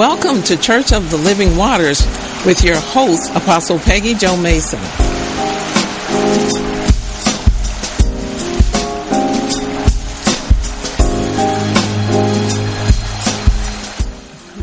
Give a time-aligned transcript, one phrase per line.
[0.00, 2.06] Welcome to Church of the Living Waters
[2.46, 4.78] with your host, Apostle Peggy Joe Mason.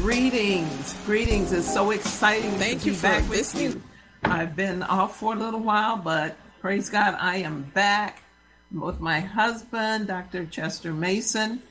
[0.01, 1.53] Greetings, greetings.
[1.53, 3.79] It's so exciting Thank to you be back with you.
[4.23, 8.23] I've been off for a little while, but praise God, I am back
[8.71, 10.47] with my husband, Dr.
[10.47, 11.61] Chester Mason,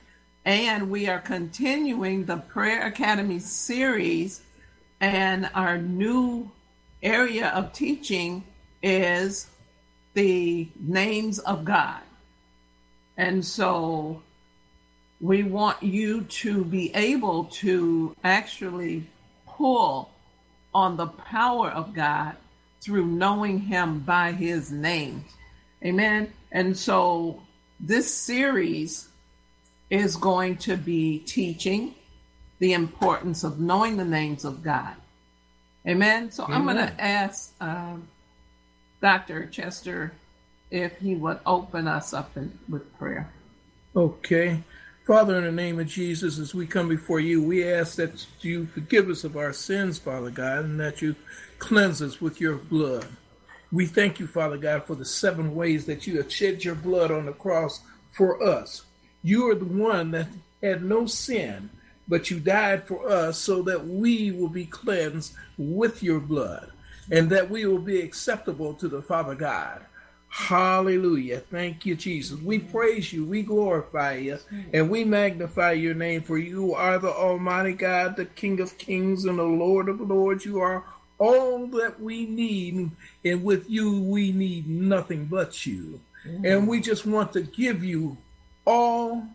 [0.46, 4.42] and we are continuing the Prayer Academy series.
[5.00, 6.52] And our new
[7.02, 8.44] area of teaching
[8.80, 9.48] is
[10.14, 12.00] the names of God.
[13.16, 14.22] And so
[15.20, 19.04] we want you to be able to actually
[19.48, 20.10] pull
[20.72, 22.36] on the power of God
[22.80, 25.24] through knowing Him by His name.
[25.84, 26.32] Amen.
[26.52, 27.42] And so
[27.80, 29.08] this series
[29.90, 31.94] is going to be teaching
[32.58, 34.94] the importance of knowing the names of God.
[35.86, 36.30] Amen.
[36.30, 36.56] So Amen.
[36.56, 38.08] I'm going to ask um,
[39.00, 39.46] Dr.
[39.46, 40.12] Chester
[40.70, 43.30] if he would open us up in, with prayer.
[43.94, 44.62] Okay.
[45.06, 48.66] Father, in the name of Jesus, as we come before you, we ask that you
[48.66, 51.14] forgive us of our sins, Father God, and that you
[51.60, 53.06] cleanse us with your blood.
[53.70, 57.12] We thank you, Father God, for the seven ways that you have shed your blood
[57.12, 58.85] on the cross for us.
[59.26, 60.28] You are the one that
[60.62, 61.68] had no sin,
[62.06, 66.70] but you died for us so that we will be cleansed with your blood
[67.10, 69.84] and that we will be acceptable to the Father God.
[70.28, 71.40] Hallelujah.
[71.40, 72.40] Thank you, Jesus.
[72.40, 74.38] We praise you, we glorify you,
[74.72, 79.24] and we magnify your name, for you are the Almighty God, the King of kings
[79.24, 80.44] and the Lord of lords.
[80.44, 80.84] You are
[81.18, 82.92] all that we need,
[83.24, 86.00] and with you, we need nothing but you.
[86.24, 86.44] Mm-hmm.
[86.46, 88.18] And we just want to give you
[88.66, 89.26] all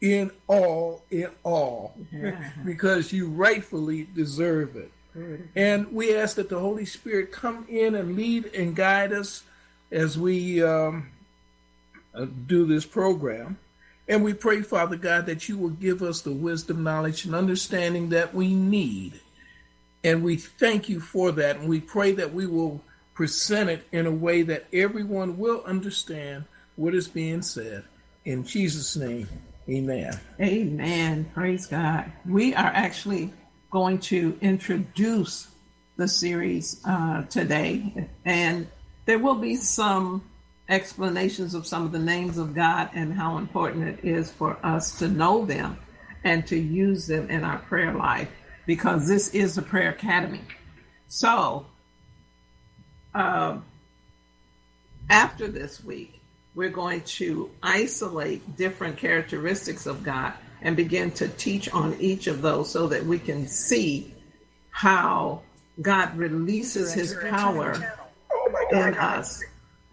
[0.00, 2.50] in all in all yeah.
[2.64, 4.92] because you rightfully deserve it.
[5.56, 9.42] And we ask that the Holy Spirit come in and lead and guide us
[9.90, 11.08] as we um,
[12.14, 13.58] uh, do this program.
[14.06, 18.10] And we pray, Father God, that you will give us the wisdom, knowledge, and understanding
[18.10, 19.20] that we need.
[20.04, 21.56] And we thank you for that.
[21.56, 22.82] And we pray that we will
[23.14, 26.44] present it in a way that everyone will understand
[26.76, 27.84] what is being said.
[28.28, 29.26] In Jesus' name,
[29.70, 30.12] amen.
[30.38, 31.30] Amen.
[31.32, 32.12] Praise God.
[32.28, 33.32] We are actually
[33.70, 35.48] going to introduce
[35.96, 38.68] the series uh, today, and
[39.06, 40.28] there will be some
[40.68, 44.98] explanations of some of the names of God and how important it is for us
[44.98, 45.78] to know them
[46.22, 48.28] and to use them in our prayer life
[48.66, 50.42] because this is a prayer academy.
[51.06, 51.64] So,
[53.14, 53.56] uh,
[55.08, 56.17] after this week,
[56.58, 62.42] we're going to isolate different characteristics of God and begin to teach on each of
[62.42, 64.12] those so that we can see
[64.70, 65.40] how
[65.80, 67.96] God releases his power
[68.72, 69.40] in us.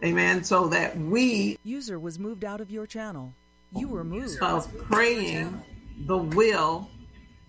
[0.04, 0.44] Amen.
[0.44, 3.32] So that we user was moved out of your channel.
[3.78, 4.42] You were moved.
[4.42, 5.62] Of praying
[6.08, 6.90] the will,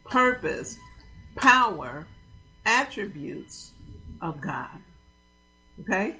[0.04, 0.76] purpose,
[1.36, 2.06] power,
[2.66, 3.72] attributes
[4.20, 4.78] of God.
[5.80, 6.16] Okay?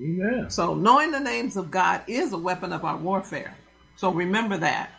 [0.00, 0.50] Amen.
[0.50, 3.56] So knowing the names of God is a weapon of our warfare.
[3.96, 4.90] So remember that.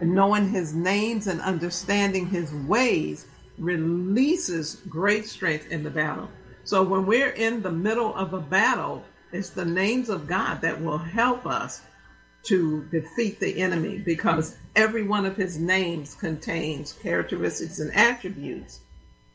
[0.00, 3.26] And knowing his names and understanding his ways
[3.58, 6.28] releases great strength in the battle.
[6.64, 10.80] So when we're in the middle of a battle, it's the names of God that
[10.80, 11.82] will help us
[12.44, 18.80] to defeat the enemy because every one of his names contains characteristics and attributes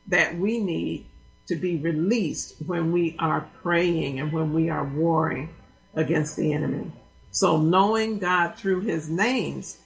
[0.07, 1.08] that we need
[1.49, 5.49] to be released when we are praying and when we are warring
[5.95, 6.91] against the enemy.
[7.31, 9.79] So, knowing God through his names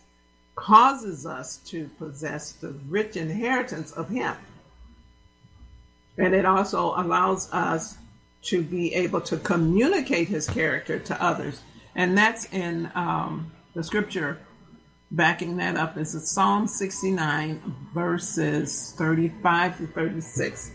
[0.55, 4.35] causes us to possess the rich inheritance of him.
[6.17, 7.97] And it also allows us
[8.43, 11.61] to be able to communicate his character to others.
[11.95, 14.37] And that's in um, the scripture
[15.11, 17.61] backing that up is Psalm 69,
[17.93, 20.71] verses 35 to 36.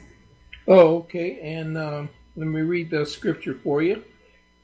[0.68, 1.40] Oh, okay.
[1.40, 2.06] And uh,
[2.36, 4.04] let me read the scripture for you.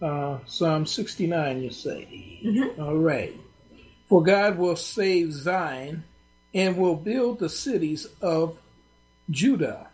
[0.03, 2.41] Uh, Psalm 69, you say.
[2.45, 2.83] Mm-hmm.
[2.83, 3.35] All right.
[4.09, 6.05] For God will save Zion
[6.53, 8.59] and will build the cities of
[9.31, 9.89] Judah,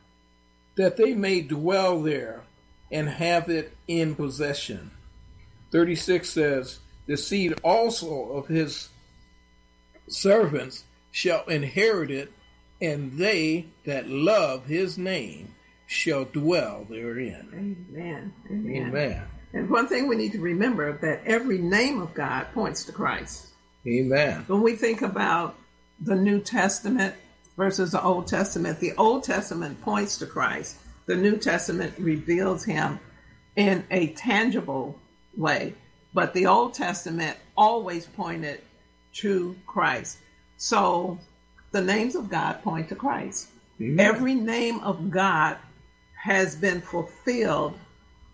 [0.74, 2.42] that they may dwell there
[2.90, 4.90] and have it in possession.
[5.70, 8.88] 36 says, The seed also of his
[10.08, 12.32] servants shall inherit it,
[12.82, 15.54] and they that love his name
[15.90, 17.48] shall dwell therein.
[17.52, 18.32] Amen.
[18.50, 18.88] Amen.
[18.88, 19.22] Amen.
[19.52, 23.48] And one thing we need to remember that every name of God points to Christ.
[23.86, 24.44] Amen.
[24.46, 25.56] When we think about
[26.00, 27.14] the New Testament,
[27.60, 28.80] versus the Old Testament.
[28.80, 32.98] The Old Testament points to Christ, the New Testament reveals him
[33.54, 34.98] in a tangible
[35.36, 35.74] way,
[36.14, 38.62] but the Old Testament always pointed
[39.16, 40.16] to Christ.
[40.56, 41.18] So
[41.70, 43.50] the names of God point to Christ.
[43.78, 44.00] Amen.
[44.00, 45.58] Every name of God
[46.22, 47.78] has been fulfilled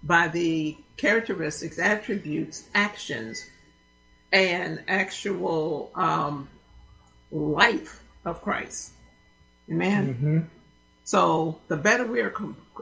[0.03, 3.45] by the characteristics, attributes, actions,
[4.33, 6.49] and actual um,
[7.31, 8.93] life of Christ.
[9.71, 10.15] Amen.
[10.15, 10.39] hmm
[11.05, 12.35] So the better we are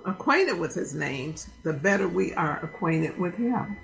[0.06, 3.77] acquainted with his names, the better we are acquainted with him.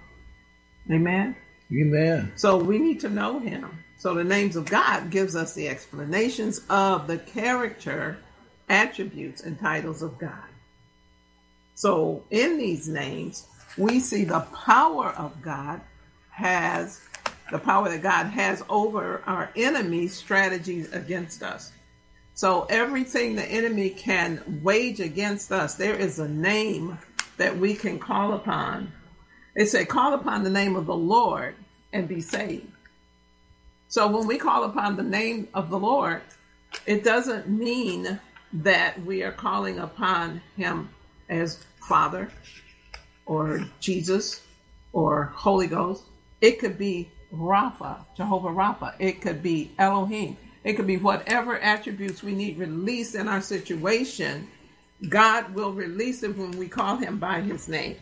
[0.91, 1.37] Amen.
[1.73, 2.33] Amen.
[2.37, 3.85] So we need to know him.
[3.99, 8.19] So the names of God gives us the explanations of the character,
[8.69, 10.50] attributes, and titles of God.
[11.81, 13.47] So in these names,
[13.79, 15.81] we see the power of God
[16.29, 17.01] has
[17.51, 21.73] the power that God has over our enemies' strategies against us.
[22.35, 26.99] So everything the enemy can wage against us, there is a name
[27.39, 28.93] that we can call upon.
[29.57, 31.55] They say, call upon the name of the Lord
[31.95, 32.71] and be saved.
[33.89, 36.21] So when we call upon the name of the Lord,
[36.85, 38.21] it doesn't mean
[38.53, 40.91] that we are calling upon him
[41.31, 42.31] as Father
[43.25, 44.43] or Jesus
[44.93, 46.05] or Holy Ghost.
[46.41, 48.95] It could be Rapha, Jehovah Rapha.
[48.99, 50.37] It could be Elohim.
[50.65, 54.49] It could be whatever attributes we need released in our situation.
[55.09, 57.97] God will release it when we call him by his name.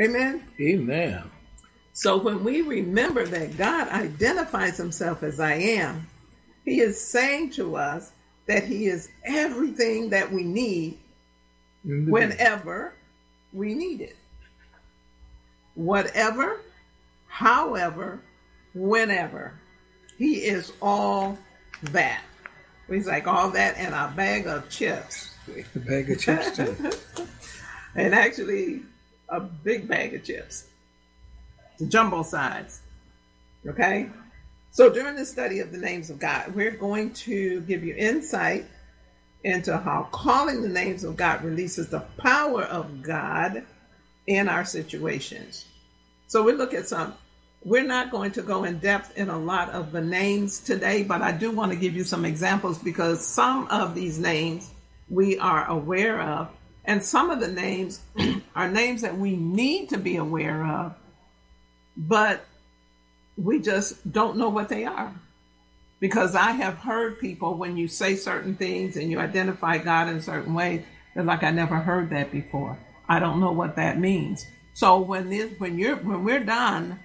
[0.00, 0.44] Amen.
[0.60, 1.30] Amen.
[1.92, 6.06] So when we remember that God identifies himself as I am,
[6.64, 8.12] he is saying to us
[8.46, 10.98] that he is everything that we need.
[11.84, 12.94] Whenever
[13.52, 14.16] we need it.
[15.74, 16.60] Whatever,
[17.26, 18.20] however,
[18.74, 19.54] whenever.
[20.18, 21.38] He is all
[21.82, 22.22] that.
[22.88, 25.34] He's like all that and a bag of chips.
[25.48, 26.76] A bag of chips too.
[27.94, 28.82] and actually
[29.28, 30.66] a big bag of chips,
[31.78, 32.80] the jumbo size.
[33.66, 34.10] Okay?
[34.72, 38.66] So during the study of the names of God, we're going to give you insight
[39.44, 43.64] into how calling the names of God releases the power of God
[44.26, 45.64] in our situations.
[46.26, 47.14] So we look at some.
[47.62, 51.20] We're not going to go in depth in a lot of the names today, but
[51.20, 54.70] I do want to give you some examples because some of these names
[55.10, 56.48] we are aware of,
[56.84, 58.00] and some of the names
[58.54, 60.94] are names that we need to be aware of,
[61.96, 62.46] but
[63.36, 65.12] we just don't know what they are.
[66.00, 70.20] Because I have heard people when you say certain things and you identify God in
[70.20, 70.82] certain ways,
[71.14, 72.78] they're like, I never heard that before.
[73.08, 74.46] I don't know what that means.
[74.72, 77.00] So when this, when you're when we're done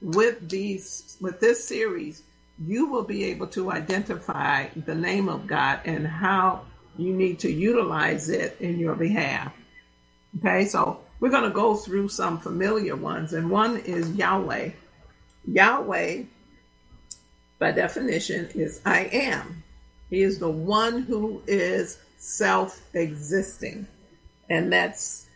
[0.00, 2.22] with these with this series,
[2.64, 6.64] you will be able to identify the name of God and how
[6.96, 9.52] you need to utilize it in your behalf.
[10.38, 14.70] Okay, so we're going to go through some familiar ones, and one is Yahweh.
[15.46, 16.22] Yahweh,
[17.60, 19.62] by definition, is I am.
[20.08, 23.86] He is the one who is self existing.
[24.48, 25.28] And that's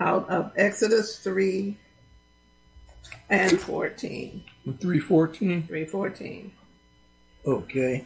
[0.00, 1.76] out of Exodus 3
[3.30, 4.42] and 14.
[4.64, 5.62] 314.
[5.68, 6.52] 314.
[7.46, 8.04] Okay.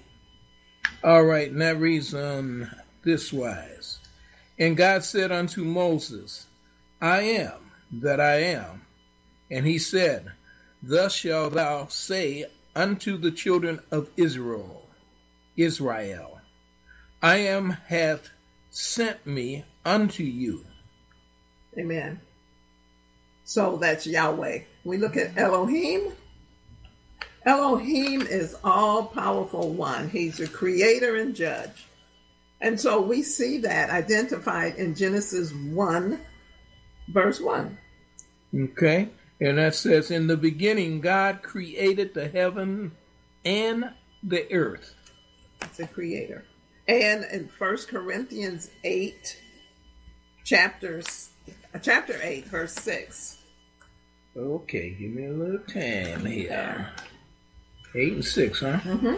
[1.02, 2.68] All right, and that reads um,
[3.02, 3.98] this wise.
[4.58, 6.46] And God said unto Moses,
[7.00, 7.70] I am
[8.02, 8.82] that I am.
[9.50, 10.32] And he said,
[10.82, 14.88] Thus shalt thou say unto the children of Israel,
[15.56, 16.40] Israel,
[17.22, 18.30] I am hath
[18.70, 20.64] sent me unto you.
[21.78, 22.20] Amen.
[23.44, 24.60] So that's Yahweh.
[24.84, 26.12] We look at Elohim.
[27.44, 30.08] Elohim is all powerful one.
[30.08, 31.86] He's the creator and judge.
[32.60, 36.20] And so we see that identified in Genesis 1,
[37.08, 37.76] verse 1.
[38.54, 39.08] Okay.
[39.42, 42.92] And that says, In the beginning, God created the heaven
[43.44, 43.90] and
[44.22, 44.94] the earth.
[45.62, 46.44] It's a creator.
[46.86, 49.42] And in 1 Corinthians 8,
[50.44, 51.30] chapters,
[51.82, 53.38] chapter 8, verse 6.
[54.36, 56.90] Okay, give me a little time here.
[57.96, 58.78] Eight and six, huh?
[58.78, 59.16] Mm-hmm.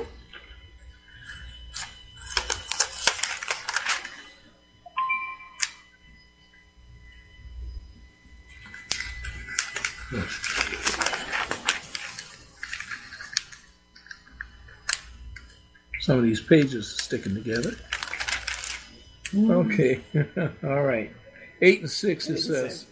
[16.00, 17.76] Some of these pages are sticking together.
[19.36, 20.00] Okay,
[20.62, 21.12] all right.
[21.62, 22.86] Eight and six, it says.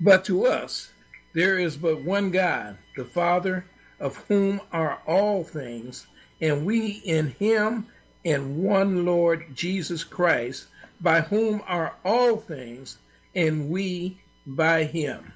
[0.00, 0.90] But to us
[1.34, 3.64] there is but one God, the Father,
[4.00, 6.06] of whom are all things,
[6.40, 7.86] and we in him,
[8.24, 10.66] and one Lord Jesus Christ,
[11.00, 12.98] by whom are all things,
[13.34, 15.32] and we by him.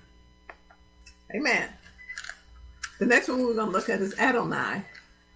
[1.34, 1.68] Amen.
[2.98, 4.84] The next one we're going to look at is Adonai.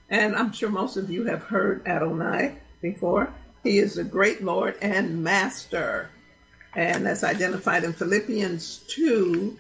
[0.08, 3.32] And I'm sure most of you have heard Adonai before.
[3.64, 6.10] He is the great Lord and Master.
[6.74, 9.56] And that's identified in Philippians 2,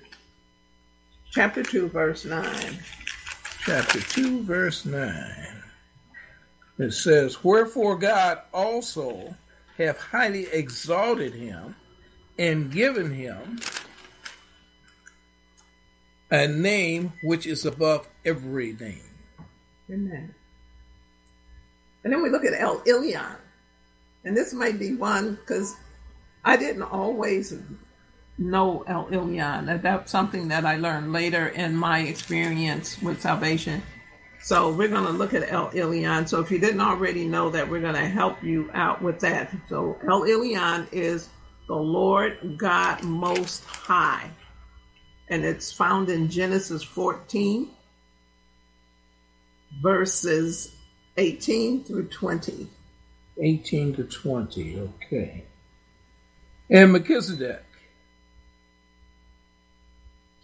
[1.32, 2.78] chapter 2, verse 9.
[3.64, 5.62] Chapter 2, verse 9.
[6.78, 9.34] It says, Wherefore God also
[9.78, 11.74] hath highly exalted him
[12.38, 13.58] and given him
[16.30, 19.02] a name which is above every name.
[19.90, 20.34] Amen.
[22.04, 23.36] And then we look at El Elyon.
[24.24, 25.76] And this might be one because
[26.44, 27.54] I didn't always
[28.38, 29.66] know El Elyon.
[29.66, 33.82] That, that's something that I learned later in my experience with salvation.
[34.42, 36.28] So we're going to look at El Elyon.
[36.28, 39.52] So if you didn't already know that, we're going to help you out with that.
[39.68, 41.28] So El Elyon is
[41.66, 44.30] the Lord God Most High.
[45.28, 47.68] And it's found in Genesis 14,
[49.82, 50.74] verses
[51.16, 52.68] 18 through 20.
[53.38, 55.44] 18 to 20, okay.
[56.70, 57.64] And Melchizedek,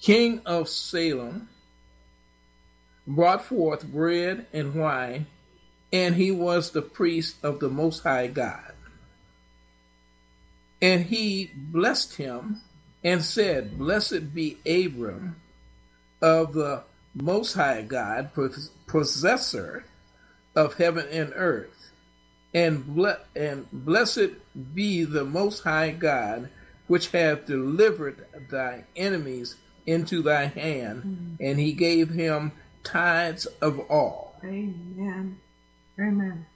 [0.00, 1.48] king of Salem,
[3.06, 5.26] brought forth bread and wine,
[5.92, 8.72] and he was the priest of the Most High God.
[10.80, 12.60] And he blessed him
[13.04, 15.36] and said, Blessed be Abram
[16.20, 18.30] of the Most High God,
[18.86, 19.84] possessor
[20.54, 21.90] of heaven and earth,
[22.54, 24.30] and, ble- and blessed
[24.74, 26.48] be the Most High God,
[26.86, 29.56] which hath delivered thy enemies
[29.86, 31.34] into thy hand, mm-hmm.
[31.40, 32.52] and he gave him
[32.84, 34.36] tithes of all.
[34.44, 35.38] Amen.
[35.98, 36.46] Amen.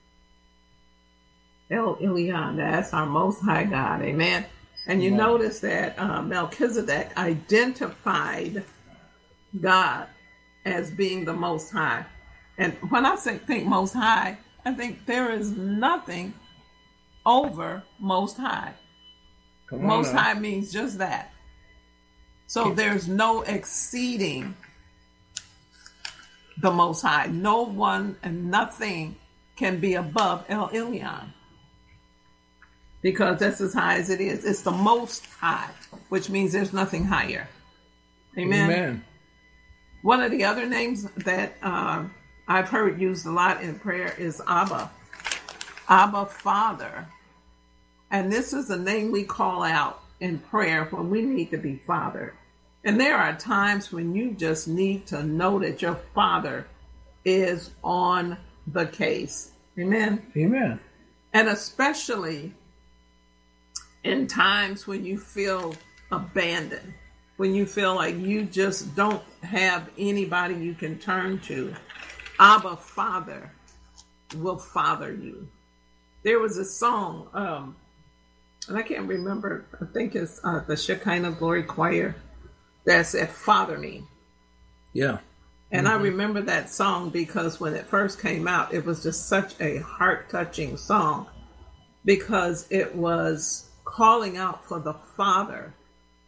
[1.69, 4.01] El Elyon, that's our Most High God.
[4.01, 4.45] Amen.
[4.87, 8.63] And you notice that uh, Melchizedek identified
[9.59, 10.07] God
[10.65, 12.05] as being the Most High.
[12.57, 16.33] And when I say think Most High, I think there is nothing
[17.25, 18.73] over Most High.
[19.71, 20.21] Most now.
[20.21, 21.33] High means just that.
[22.47, 24.55] So there's no exceeding
[26.61, 27.27] the Most High.
[27.27, 29.17] No one and nothing
[29.57, 31.33] can be above El Elyon
[33.07, 34.43] because that's as high as it is.
[34.43, 35.69] It's the most high,
[36.09, 37.47] which means there's nothing higher.
[38.37, 38.69] Amen.
[38.69, 39.05] Amen.
[40.01, 42.03] One of the other names that uh,
[42.49, 44.91] I've heard used a lot in prayer is Abba.
[45.87, 47.07] Abba Father.
[48.11, 51.77] And this is a name we call out in prayer when we need to be
[51.77, 52.33] fathered.
[52.83, 56.67] And there are times when you just need to know that your father
[57.23, 58.35] is on
[58.67, 59.51] the case.
[59.79, 60.27] Amen.
[60.35, 60.81] Amen.
[61.31, 62.53] And especially
[64.07, 65.75] in times when you feel
[66.11, 66.93] abandoned,
[67.35, 71.75] when you feel like you just don't have anybody you can turn to,
[72.39, 73.51] Abba Father
[74.37, 75.47] will father you.
[76.23, 77.75] There was a song, um,
[78.69, 82.15] and I can't remember, I think it's uh, the Shekinah Glory Choir
[82.85, 84.03] that said, Father Me.
[84.93, 85.17] Yeah.
[85.69, 85.99] And mm-hmm.
[85.99, 89.79] I remember that song because when it first came out, it was just such a
[89.79, 91.27] heart touching song
[92.05, 95.73] because it was calling out for the Father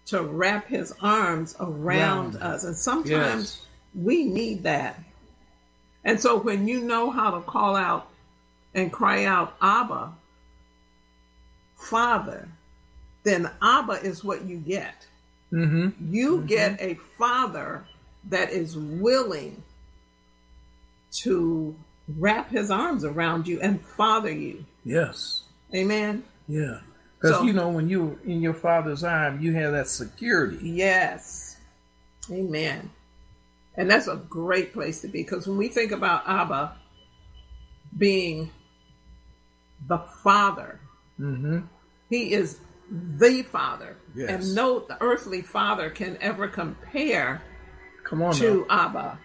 [0.08, 2.64] to wrap his arms around us.
[2.64, 3.68] And sometimes yes.
[3.94, 5.00] we need that.
[6.04, 8.10] And so when you know how to call out
[8.74, 10.14] and cry out, Abba,
[11.76, 12.48] Father,
[13.24, 15.06] then Abba is what you get.
[15.52, 16.14] Mm-hmm.
[16.14, 16.46] You mm-hmm.
[16.46, 17.86] get a father
[18.30, 19.62] that is willing
[21.22, 21.76] to
[22.18, 24.66] wrap his arms around you and father you.
[24.86, 25.44] Yes.
[25.74, 26.24] Amen.
[26.48, 26.80] Yeah.
[27.20, 30.70] Because so, you know, when you're in your father's arm, you have that security.
[30.70, 31.58] Yes.
[32.32, 32.90] Amen.
[33.76, 36.76] And that's a great place to be because when we think about Abba
[37.98, 38.52] being
[39.88, 40.80] the father,
[41.20, 41.60] mm-hmm.
[42.10, 42.60] he is
[42.90, 43.98] the father.
[44.16, 44.30] Yes.
[44.30, 47.42] And no earthly father can ever compare
[48.04, 48.88] Come on to now.
[48.88, 49.20] Abba.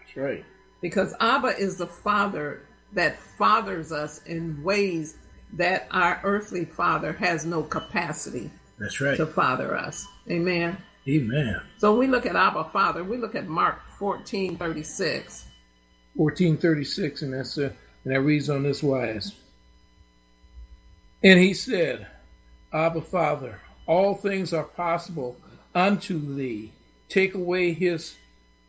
[0.00, 0.44] That's right.
[0.80, 2.62] Because Abba is the father
[2.92, 5.16] that fathers us in ways
[5.56, 9.16] that our earthly father has no capacity that's right.
[9.16, 10.06] to father us.
[10.30, 10.76] Amen.
[11.08, 11.60] Amen.
[11.78, 13.04] So we look at abba father.
[13.04, 15.46] We look at mark 14 36
[16.16, 17.70] 14 36 and that's uh,
[18.04, 19.32] and that reads on this wise.
[21.22, 22.06] And he said
[22.72, 25.36] abba father all things are possible
[25.74, 26.72] unto thee.
[27.08, 28.16] Take away his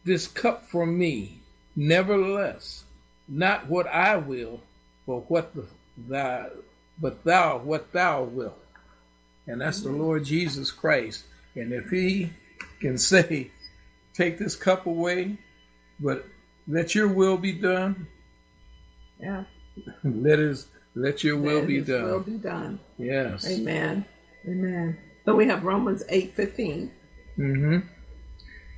[0.03, 1.39] this cup from me.
[1.75, 2.83] Nevertheless
[3.27, 4.61] not what i will
[5.07, 5.65] but what the
[5.97, 6.47] thou,
[6.99, 8.57] but thou what thou wilt.
[9.47, 11.25] And that's the Lord Jesus Christ.
[11.55, 12.31] And if he
[12.79, 13.51] can say,
[14.13, 15.37] take this cup away,
[15.99, 16.25] but
[16.67, 18.07] let your will be done,
[19.19, 19.43] Yeah.
[20.03, 22.79] let his let your will That be his Will be done.
[22.97, 23.47] Yes.
[23.49, 24.05] Amen.
[24.47, 24.97] Amen.
[25.25, 26.91] So we have Romans eight fifteen.
[27.37, 27.79] Mm-hmm.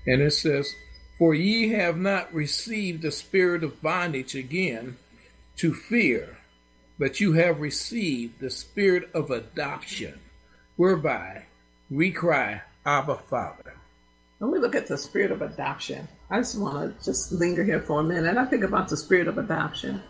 [0.08, 0.74] And it says,
[1.18, 4.98] For ye have not received the spirit of bondage again
[5.58, 6.37] to fear,
[7.00, 10.20] but you have received the spirit of adoption,
[10.76, 11.46] whereby
[11.90, 13.76] we cry, Abba, Father.
[14.40, 17.82] When we look at the spirit of adoption, I just want to just linger here
[17.82, 18.38] for a minute.
[18.38, 20.02] I think about the spirit of adoption.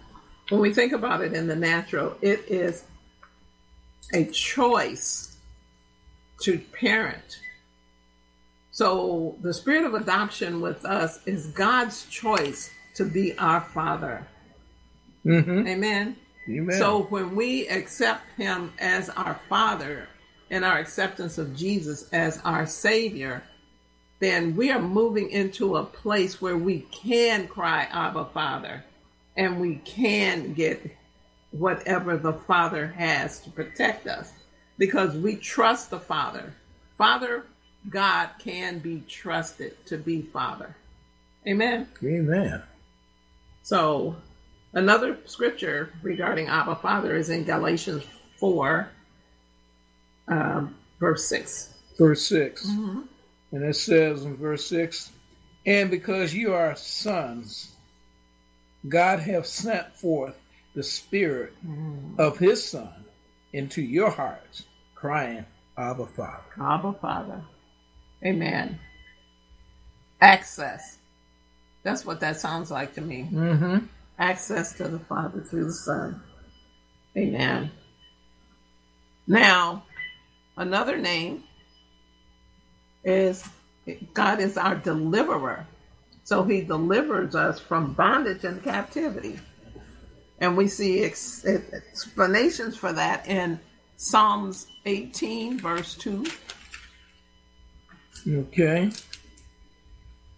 [0.50, 2.84] When we think about it in the natural, it is
[4.14, 5.38] a choice
[6.42, 7.40] to parent.
[8.72, 14.28] So the spirit of adoption with us is God's choice to be our father.
[15.26, 15.68] Mm-hmm.
[15.68, 16.16] Amen.
[16.50, 16.78] Amen.
[16.78, 20.08] So when we accept him as our father
[20.50, 23.44] and our acceptance of Jesus as our savior,
[24.20, 28.84] then we are moving into a place where we can cry Abba Father
[29.36, 30.90] and we can get
[31.52, 34.32] whatever the Father has to protect us
[34.78, 36.54] because we trust the Father.
[36.98, 37.46] Father
[37.90, 40.76] God can be trusted to be Father.
[41.48, 41.88] Amen.
[42.04, 42.64] Amen.
[43.64, 44.16] So,
[44.74, 48.04] another scripture regarding Abba Father is in Galatians
[48.40, 48.90] 4,
[50.28, 51.74] um, verse 6.
[51.98, 52.66] Verse 6.
[53.52, 55.12] And it says in verse 6
[55.66, 57.76] And because you are sons,
[58.88, 60.36] God hath sent forth
[60.76, 61.54] the Spirit
[62.20, 63.06] of His Son
[63.54, 64.64] into your hearts,
[64.96, 65.46] crying,
[65.78, 66.44] Abba, Father.
[66.62, 67.44] Abba Father.
[68.26, 68.80] Amen.
[70.22, 70.98] Access.
[71.84, 73.30] That's what that sounds like to me.
[73.32, 73.86] Mm-hmm.
[74.20, 76.22] Access to the Father through the Son.
[77.16, 77.72] Amen.
[79.28, 79.84] Now,
[80.56, 81.44] another name
[83.04, 83.48] is
[84.14, 85.68] God is our deliverer.
[86.24, 89.40] So he delivers us from bondage and captivity.
[90.40, 93.60] And we see ex- explanations for that in
[93.96, 96.26] Psalms 18, verse 2.
[98.28, 98.92] Okay.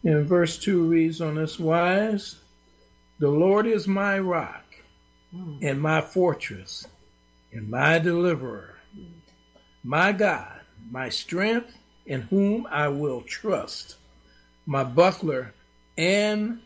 [0.03, 2.35] And verse 2 reads on this wise
[3.19, 4.63] The Lord is my rock
[5.31, 5.57] hmm.
[5.61, 6.87] and my fortress
[7.51, 8.75] and my deliverer,
[9.83, 13.97] my God, my strength, in whom I will trust,
[14.65, 15.53] my buckler
[15.97, 16.61] and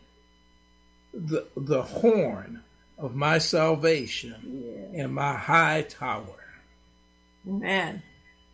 [1.14, 2.64] the, the horn
[2.98, 6.44] of my salvation and my high tower.
[7.48, 8.02] Amen.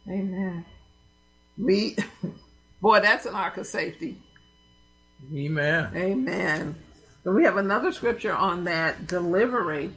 [0.09, 0.65] Amen.
[1.57, 1.97] We,
[2.81, 4.21] boy, that's an ark of safety.
[5.33, 5.91] Amen.
[5.95, 6.75] Amen.
[7.23, 9.91] So we have another scripture on that delivery,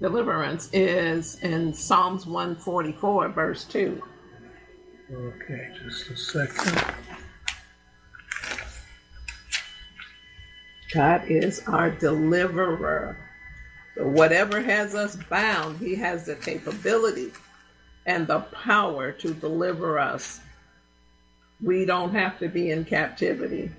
[0.00, 4.02] deliverance is in Psalms 144, verse 2.
[5.12, 6.94] Okay, just a second.
[10.92, 13.16] God is our deliverer.
[13.94, 17.32] So whatever has us bound, He has the capability
[18.06, 20.40] and the power to deliver us.
[21.62, 23.70] We don't have to be in captivity.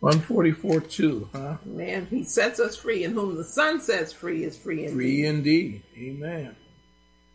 [0.00, 1.56] 144 2, huh?
[1.64, 4.94] Man, He sets us free, and whom the Son sets free is free indeed.
[4.94, 5.82] Free indeed.
[5.96, 6.56] Amen.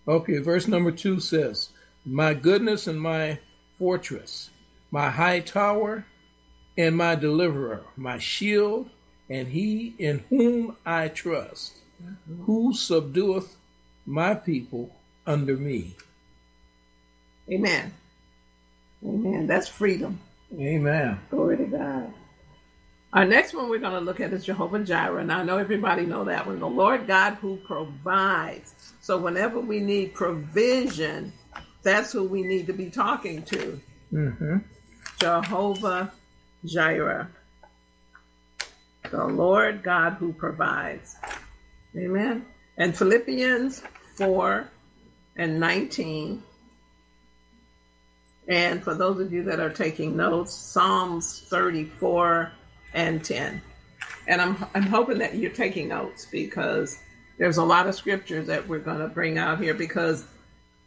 [0.08, 1.70] Okay, verse number 2 says,
[2.06, 3.40] My goodness and my
[3.78, 4.50] fortress,
[4.92, 6.06] my high tower
[6.78, 8.90] and my deliverer, my shield,
[9.30, 12.44] and he in whom I trust, mm-hmm.
[12.44, 13.56] who subdueth
[14.06, 14.96] my people
[15.26, 15.96] under me.
[17.50, 17.94] Amen.
[19.06, 19.48] Amen.
[19.48, 20.20] That's freedom.
[20.58, 21.20] Amen.
[21.30, 22.14] Glory to God.
[23.14, 25.22] Our next one we're going to look at is Jehovah Jireh.
[25.22, 26.60] And I know everybody know that one.
[26.60, 28.74] The Lord God who provides.
[29.02, 31.32] So whenever we need provision,
[31.84, 33.80] that's who we need to be talking to.
[34.12, 34.58] Mm-hmm.
[35.20, 36.12] Jehovah
[36.66, 37.30] Jireh.
[39.12, 41.16] The Lord God who provides.
[41.96, 42.48] Amen.
[42.78, 43.84] And Philippians
[44.16, 44.68] 4
[45.36, 46.42] and 19.
[48.48, 52.52] And for those of you that are taking notes, Psalms 34
[52.94, 53.62] and 10.
[54.28, 57.00] And I'm, I'm hoping that you're taking notes because
[57.38, 60.26] there's a lot of scriptures that we're going to bring out here because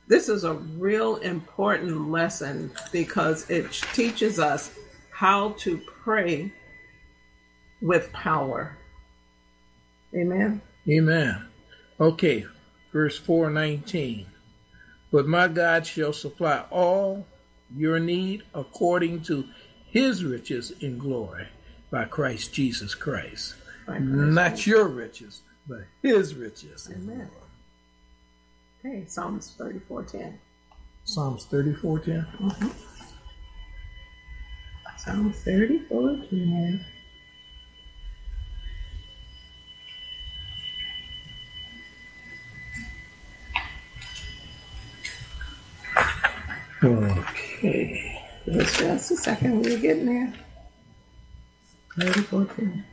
[0.09, 4.77] this is a real important lesson because it teaches us
[5.11, 6.53] how to pray
[7.83, 8.79] with power.
[10.15, 10.63] Amen.
[10.89, 11.47] Amen.
[11.99, 12.47] Okay,
[12.93, 14.27] verse 419.
[15.11, 17.27] But my God shall supply all
[17.75, 19.45] your need according to
[19.87, 21.49] his riches in glory
[21.91, 23.55] by Christ Jesus Christ.
[23.87, 26.91] Christ Not your riches, but his riches.
[26.93, 27.31] Amen.
[28.81, 30.39] Okay, Psalms 34:10.
[31.05, 32.27] Psalms 34:10.
[34.99, 36.85] Psalms 34:10.
[46.85, 48.23] Okay.
[48.47, 50.33] Just a second, we're getting there.
[51.99, 52.85] 34:10.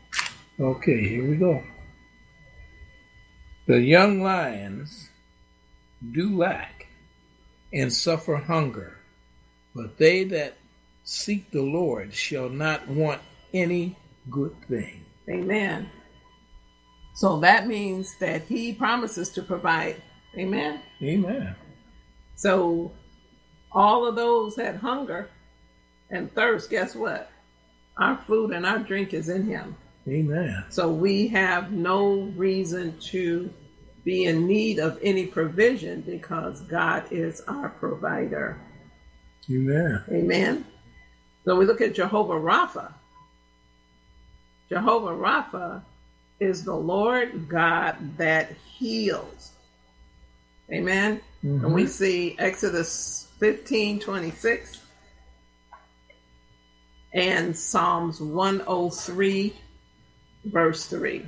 [0.60, 1.64] Okay, here we go.
[3.68, 5.10] The young lions
[6.12, 6.88] do lack
[7.72, 9.00] and suffer hunger,
[9.74, 10.58] but they that
[11.04, 13.22] seek the Lord shall not want
[13.54, 13.98] any
[14.30, 15.06] good thing.
[15.30, 15.90] Amen.
[17.16, 20.02] So that means that he promises to provide.
[20.38, 20.82] Amen.
[21.02, 21.56] Amen.
[22.36, 22.92] So
[23.72, 25.30] all of those that hunger
[26.10, 27.30] and thirst, guess what?
[27.98, 29.76] Our food and our drink is in him.
[30.08, 30.66] Amen.
[30.70, 33.52] So we have no reason to
[34.04, 38.60] be in need of any provision because God is our provider.
[39.50, 40.04] Amen.
[40.10, 40.66] Amen.
[41.46, 42.94] So we look at Jehovah Rapha.
[44.70, 45.84] Jehovah Rapha
[46.40, 49.52] is the Lord God that heals.
[50.72, 51.22] Amen.
[51.42, 51.90] And we mm-hmm.
[51.90, 54.78] see Exodus 15 26
[57.14, 59.54] and Psalms 103,
[60.46, 61.26] verse 3.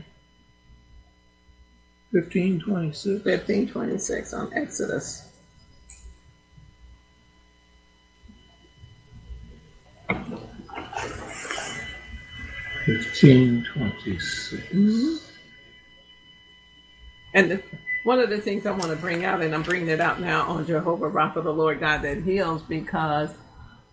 [2.12, 3.24] 1526.
[3.24, 5.30] 15 26 on Exodus.
[12.86, 14.64] Fifteen twenty-six.
[14.70, 15.16] Mm-hmm.
[17.34, 17.64] And the,
[18.04, 20.48] one of the things I want to bring out, and I'm bringing it out now
[20.48, 23.32] on Jehovah Rapha, the Lord God that heals, because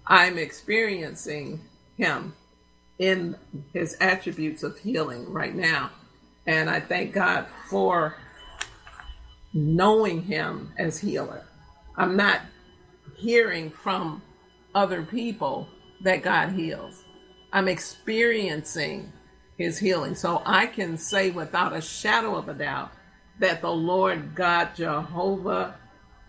[0.06, 1.60] I'm experiencing
[1.96, 2.34] Him
[2.98, 3.36] in
[3.72, 5.90] His attributes of healing right now.
[6.46, 8.16] And I thank God for
[9.52, 11.44] knowing Him as healer.
[11.96, 12.40] I'm not
[13.16, 14.22] hearing from
[14.74, 15.68] other people
[16.02, 17.04] that God heals.
[17.52, 19.12] I'm experiencing
[19.58, 20.14] his healing.
[20.14, 22.90] So I can say without a shadow of a doubt
[23.38, 25.76] that the Lord God Jehovah,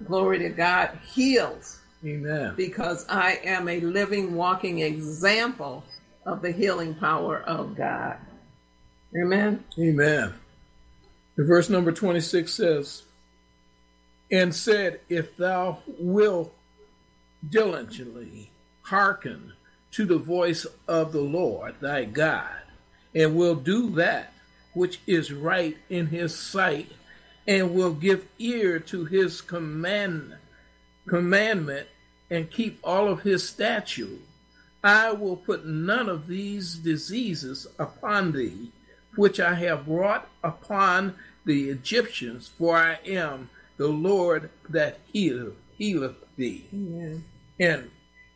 [0.05, 2.53] glory to God, heals Amen.
[2.55, 5.83] because I am a living, walking example
[6.25, 8.17] of the healing power of God.
[9.15, 9.63] Amen.
[9.79, 10.33] Amen.
[11.35, 13.03] The verse number 26 says,
[14.31, 16.53] And said, If thou wilt
[17.47, 19.53] diligently hearken
[19.91, 22.49] to the voice of the Lord thy God,
[23.15, 24.33] and will do that
[24.73, 26.91] which is right in his sight,
[27.47, 30.35] and will give ear to his command,
[31.07, 31.87] commandment,
[32.33, 34.21] and keep all of his statute,
[34.83, 38.71] I will put none of these diseases upon thee,
[39.15, 41.13] which I have brought upon
[41.45, 46.67] the Egyptians, for I am the Lord that healeth, healeth thee.
[46.73, 47.23] Amen.
[47.59, 47.91] And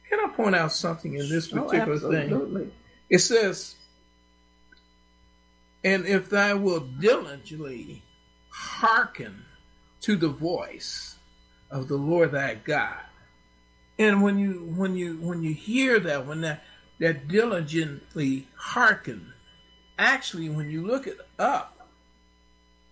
[0.08, 2.32] can I point out something in this Oh, particular thing?
[2.32, 2.72] absolutely.
[3.10, 3.76] It says,
[5.84, 8.04] And if thou wilt diligently
[8.50, 9.46] hearken
[10.02, 11.18] to the voice
[11.72, 13.00] of the Lord thy God.
[14.00, 16.64] And when you when you when you hear that, when that
[17.00, 19.34] that diligently hearken,
[19.98, 21.88] actually when you look it up,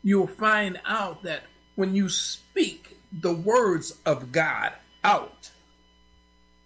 [0.04, 1.42] you'll find out that
[1.76, 5.52] when you speak the words of God out,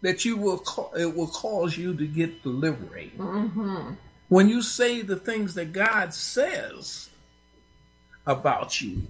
[0.01, 3.11] that you will ca- it will cause you to get delivery.
[3.17, 3.93] Mm-hmm.
[4.29, 7.09] When you say the things that God says
[8.25, 9.01] about you,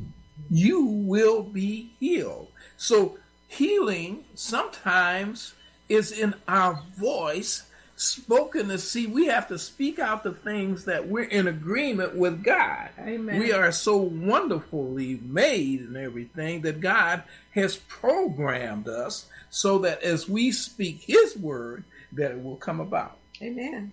[0.50, 2.48] you will be healed.
[2.78, 3.18] So
[3.50, 5.54] healing sometimes
[5.90, 7.64] is in our voice
[7.96, 12.42] spoken to see we have to speak out the things that we're in agreement with
[12.42, 12.90] God.
[12.98, 13.40] Amen.
[13.40, 17.24] We are so wonderfully made and everything that God
[17.56, 21.84] has programmed us so that as we speak his word
[22.14, 23.18] that it will come about.
[23.42, 23.92] Amen.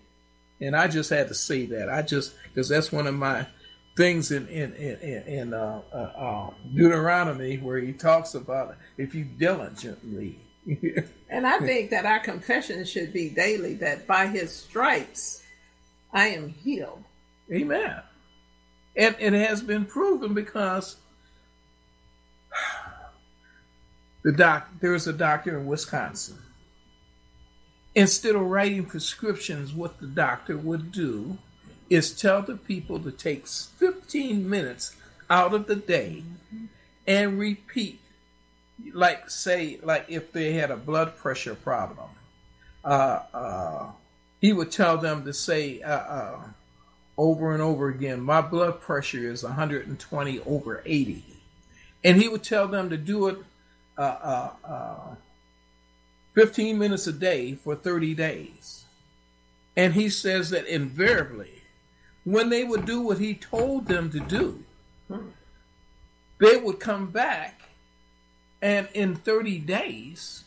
[0.60, 1.90] And I just had to say that.
[1.90, 3.46] I just because that's one of my
[3.96, 9.24] things in in in, in, uh, uh, uh, Deuteronomy where he talks about if you
[9.24, 10.38] diligently.
[11.28, 15.42] And I think that our confession should be daily that by his stripes
[16.12, 17.02] I am healed.
[17.52, 18.00] Amen.
[18.96, 20.96] And it has been proven because
[24.22, 26.38] the doc there's a doctor in Wisconsin.
[27.94, 31.38] Instead of writing prescriptions, what the doctor would do
[31.88, 34.96] is tell the people to take 15 minutes
[35.30, 36.22] out of the day
[37.06, 38.00] and repeat
[38.92, 42.08] like say like if they had a blood pressure problem
[42.84, 43.90] uh, uh,
[44.40, 46.40] he would tell them to say uh, uh,
[47.16, 51.24] over and over again my blood pressure is 120 over 80
[52.04, 53.38] and he would tell them to do it
[53.98, 55.14] uh, uh, uh,
[56.34, 58.84] 15 minutes a day for 30 days.
[59.74, 61.55] And he says that invariably,
[62.26, 64.64] when they would do what he told them to do,
[66.40, 67.62] they would come back,
[68.60, 70.42] and in 30 days,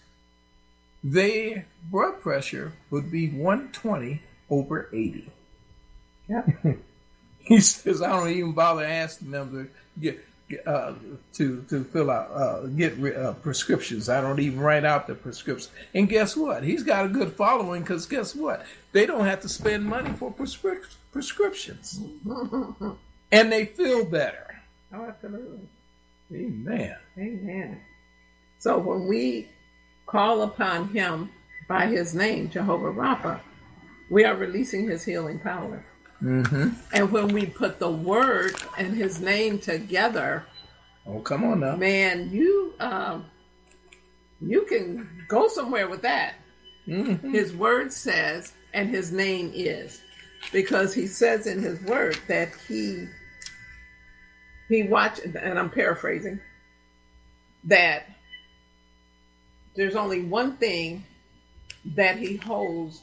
[1.01, 5.31] their blood pressure would be 120 over 80.
[6.27, 6.43] Yeah.
[7.39, 10.19] he says, I don't even bother asking them to get
[10.65, 10.93] uh,
[11.33, 14.09] to to fill out uh, get uh, prescriptions.
[14.09, 15.73] I don't even write out the prescriptions.
[15.93, 16.63] And guess what?
[16.63, 18.65] He's got a good following because guess what?
[18.91, 21.99] They don't have to spend money for prescri- prescriptions,
[23.31, 24.47] and they feel better.
[24.93, 25.67] Oh, absolutely.
[26.33, 26.95] Amen.
[27.17, 27.81] Amen.
[28.59, 29.47] So when we
[30.07, 31.29] call upon him
[31.67, 33.39] by his name, Jehovah Rapha,
[34.09, 35.83] we are releasing his healing power.
[36.21, 36.69] Mm-hmm.
[36.93, 40.45] And when we put the word and his name together,
[41.07, 41.75] Oh, come on now.
[41.75, 43.25] man, you um,
[44.41, 46.35] you can go somewhere with that.
[46.87, 47.33] Mhm.
[47.33, 50.01] His word says, and his name is,
[50.51, 53.07] because he says in his word that he
[54.67, 56.39] he watch, and I'm paraphrasing,
[57.63, 58.03] that
[59.75, 61.05] there's only one thing
[61.95, 63.01] that he holds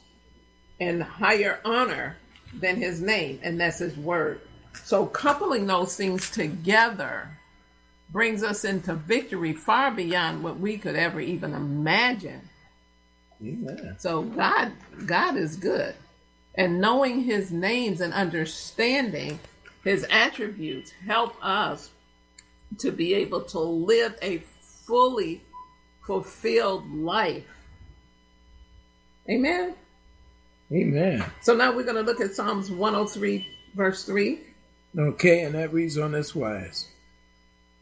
[0.79, 2.15] in higher honor
[2.53, 4.41] than his name, and that's his word.
[4.83, 7.29] So coupling those things together
[8.09, 12.49] brings us into victory far beyond what we could ever even imagine.
[13.99, 14.71] So God
[15.05, 15.93] God is good.
[16.55, 19.39] And knowing his names and understanding
[19.83, 21.91] his attributes help us
[22.79, 24.39] to be able to live a
[24.85, 25.41] fully
[26.05, 27.53] fulfilled life.
[29.29, 29.75] Amen.
[30.71, 31.23] Amen.
[31.41, 34.39] So now we're going to look at Psalms 103 verse 3.
[34.97, 36.87] Okay, and that reads on this wise: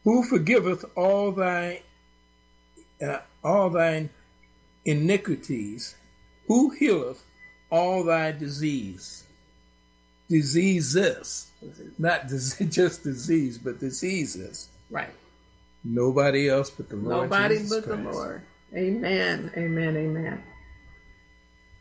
[0.04, 1.82] Who forgiveth all thy
[3.02, 4.10] uh, all thine
[4.84, 5.96] iniquities?
[6.46, 7.24] Who healeth
[7.70, 9.24] all thy disease?
[10.28, 11.50] Diseases,
[11.98, 14.68] not just disease, but diseases.
[14.90, 15.14] Right.
[15.84, 17.30] Nobody else but the Lord.
[17.30, 18.42] Nobody Jesus but the Lord.
[18.74, 19.52] Amen.
[19.56, 19.96] Amen.
[19.96, 20.42] Amen.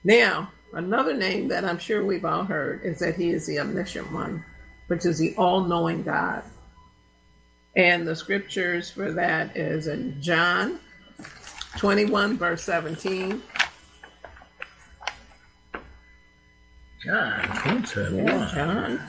[0.04, 4.12] Now, another name that I'm sure we've all heard is that he is the omniscient
[4.12, 4.46] one,
[4.88, 6.44] which is the all knowing God.
[7.76, 10.80] And the scriptures for that is in John
[11.78, 13.42] 21, verse 17.
[17.06, 18.52] John, don't tell me Yeah, why.
[18.54, 19.00] John.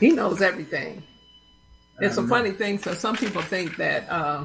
[0.00, 1.02] He knows everything.
[2.00, 2.78] It's a funny thing.
[2.78, 4.44] So some people think that uh,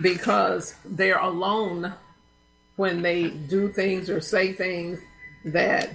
[0.00, 1.92] because they're alone
[2.76, 5.00] when they do things or say things,
[5.44, 5.90] that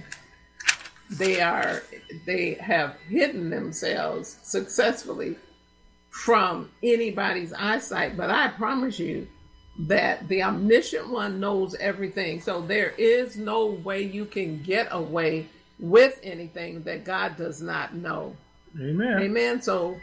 [1.10, 1.82] they are
[2.26, 5.36] they have hidden themselves successfully
[6.10, 8.16] from anybody's eyesight.
[8.16, 9.28] But I promise you
[9.80, 12.40] that the omniscient one knows everything.
[12.40, 17.94] So there is no way you can get away with anything that God does not
[17.94, 18.36] know.
[18.78, 19.22] Amen.
[19.22, 19.62] Amen.
[19.62, 19.96] So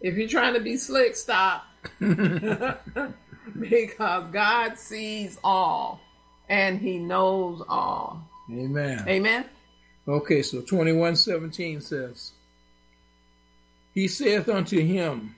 [0.00, 1.64] if you're trying to be slick, stop.
[2.00, 2.76] because
[4.32, 6.00] God sees all
[6.48, 8.28] and he knows all.
[8.50, 9.04] Amen.
[9.08, 9.44] Amen.
[10.06, 12.32] Okay, so 2117 says,
[13.94, 15.34] He saith unto him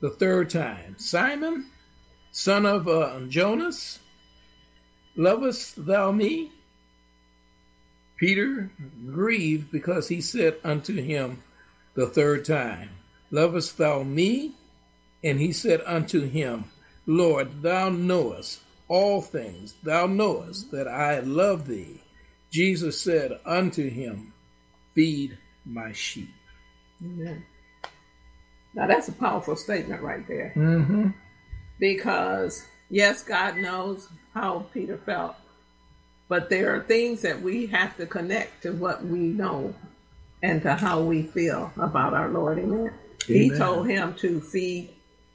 [0.00, 1.66] the third time, Simon,
[2.30, 3.98] son of uh, Jonas,
[5.14, 6.52] lovest thou me?
[8.16, 8.70] Peter
[9.06, 11.42] grieved because he said unto him
[11.94, 12.90] the third time,
[13.30, 14.54] Lovest thou me?
[15.24, 16.64] And he said unto him,
[17.06, 22.02] Lord, thou knowest all things, thou knowest that I love thee.
[22.50, 24.32] Jesus said unto him,
[24.94, 26.30] Feed my sheep.
[27.02, 27.44] Amen.
[28.74, 30.52] Now that's a powerful statement right there.
[30.56, 31.08] Mm-hmm.
[31.78, 35.34] Because yes, God knows how Peter felt,
[36.28, 39.74] but there are things that we have to connect to what we know
[40.42, 42.58] and to how we feel about our Lord.
[42.58, 42.92] Amen.
[43.26, 44.90] He told him to feed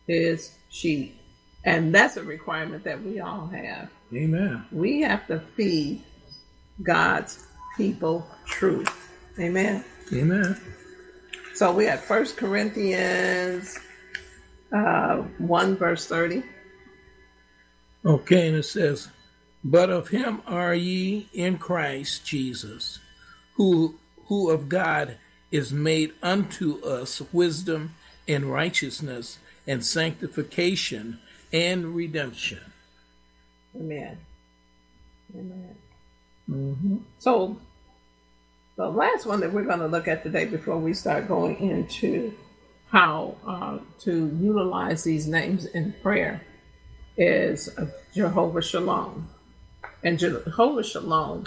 [0.07, 1.20] his sheep.
[1.63, 3.89] And that's a requirement that we all have.
[4.13, 4.65] Amen.
[4.71, 6.03] We have to feed
[6.81, 7.45] God's
[7.77, 8.89] people truth.
[9.39, 9.83] Amen.
[10.13, 10.59] Amen.
[11.53, 13.77] So we had First Corinthians
[14.73, 16.43] uh, 1 verse 30.
[18.03, 19.09] Okay, and it says,
[19.63, 22.99] But of him are ye in Christ Jesus,
[23.55, 23.95] who
[24.25, 25.17] who of God
[25.51, 27.93] is made unto us wisdom
[28.27, 31.19] and righteousness and sanctification
[31.53, 32.59] and redemption.
[33.75, 34.17] Amen.
[35.33, 35.75] Amen.
[36.49, 36.97] Mm-hmm.
[37.19, 37.57] So
[38.75, 42.33] the last one that we're going to look at today before we start going into
[42.89, 46.41] how uh, to utilize these names in prayer
[47.17, 47.69] is
[48.13, 49.29] Jehovah Shalom.
[50.03, 51.45] And Jehovah Shalom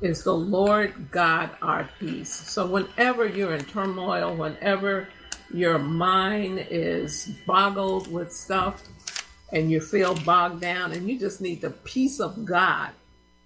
[0.00, 2.32] is the Lord God our peace.
[2.32, 5.08] So whenever you're in turmoil, whenever
[5.52, 8.82] your mind is boggled with stuff
[9.52, 12.90] and you feel bogged down and you just need the peace of God,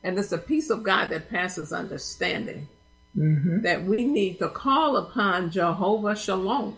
[0.02, 2.68] and it's the peace of God that passes understanding,
[3.16, 3.62] mm-hmm.
[3.62, 6.76] that we need to call upon Jehovah Shalom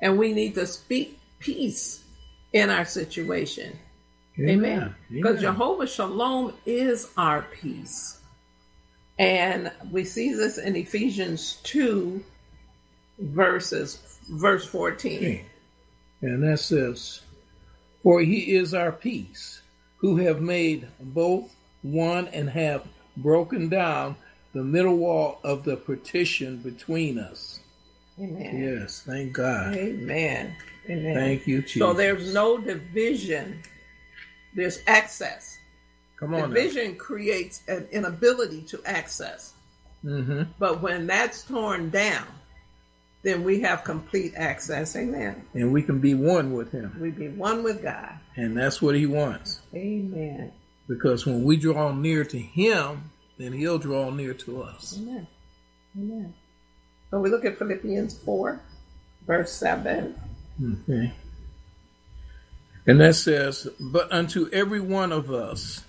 [0.00, 2.04] and we need to speak peace
[2.52, 3.78] in our situation.
[4.38, 4.94] Amen.
[5.10, 8.20] Because Jehovah Shalom is our peace.
[9.18, 12.22] And we see this in Ephesians 2
[13.18, 15.44] verses verse 14.
[16.20, 17.22] And that says,
[18.06, 19.62] For he is our peace,
[19.96, 24.14] who have made both one and have broken down
[24.52, 27.58] the middle wall of the partition between us.
[28.20, 28.62] Amen.
[28.62, 29.74] Yes, thank God.
[29.74, 30.54] Amen.
[30.88, 31.14] Amen.
[31.16, 31.80] Thank you, Jesus.
[31.80, 33.60] So there's no division,
[34.54, 35.58] there's access.
[36.20, 36.50] Come on.
[36.50, 36.98] Division now.
[36.98, 39.54] creates an inability to access.
[40.04, 40.44] Mm-hmm.
[40.60, 42.28] But when that's torn down,
[43.26, 44.94] then we have complete access.
[44.94, 45.44] Amen.
[45.52, 46.96] And we can be one with Him.
[47.00, 48.12] We be one with God.
[48.36, 49.62] And that's what He wants.
[49.74, 50.52] Amen.
[50.86, 54.96] Because when we draw near to Him, then He'll draw near to us.
[54.96, 55.26] Amen.
[55.98, 56.34] Amen.
[57.10, 58.60] So we look at Philippians 4,
[59.26, 60.14] verse 7.
[60.88, 61.12] Okay.
[62.86, 65.82] And that says, But unto every one of us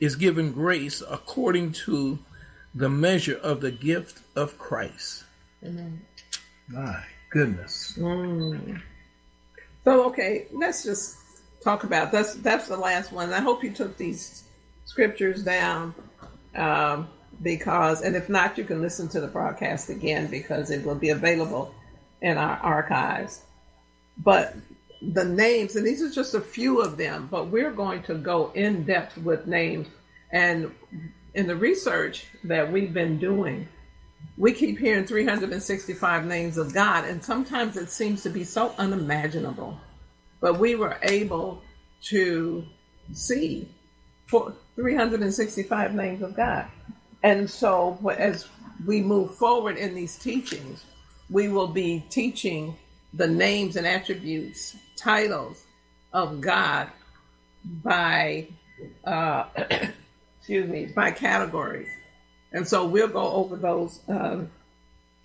[0.00, 2.18] is given grace according to
[2.74, 5.22] the measure of the gift of Christ.
[5.64, 6.00] Amen.
[6.70, 7.96] My goodness.
[7.98, 8.80] Mm.
[9.84, 11.16] So okay, let's just
[11.62, 13.32] talk about that's that's the last one.
[13.32, 14.44] I hope you took these
[14.84, 15.94] scriptures down.
[16.54, 17.08] Um,
[17.42, 21.10] because, and if not, you can listen to the broadcast again because it will be
[21.10, 21.74] available
[22.20, 23.42] in our archives.
[24.18, 24.56] But
[25.00, 28.52] the names, and these are just a few of them, but we're going to go
[28.54, 29.88] in depth with names.
[30.30, 30.74] And
[31.34, 33.68] in the research that we've been doing,
[34.36, 39.78] we keep hearing 365 names of God, and sometimes it seems to be so unimaginable.
[40.40, 41.62] But we were able
[42.04, 42.64] to
[43.12, 43.68] see
[44.26, 46.66] for 365 names of God.
[47.22, 48.48] And so, as
[48.86, 50.84] we move forward in these teachings,
[51.28, 52.76] we will be teaching
[53.12, 55.64] the names and attributes, titles
[56.12, 56.88] of God
[57.84, 58.48] by,
[59.04, 59.44] uh,
[60.38, 61.88] excuse me, by categories.
[62.52, 64.50] And so we'll go over those um,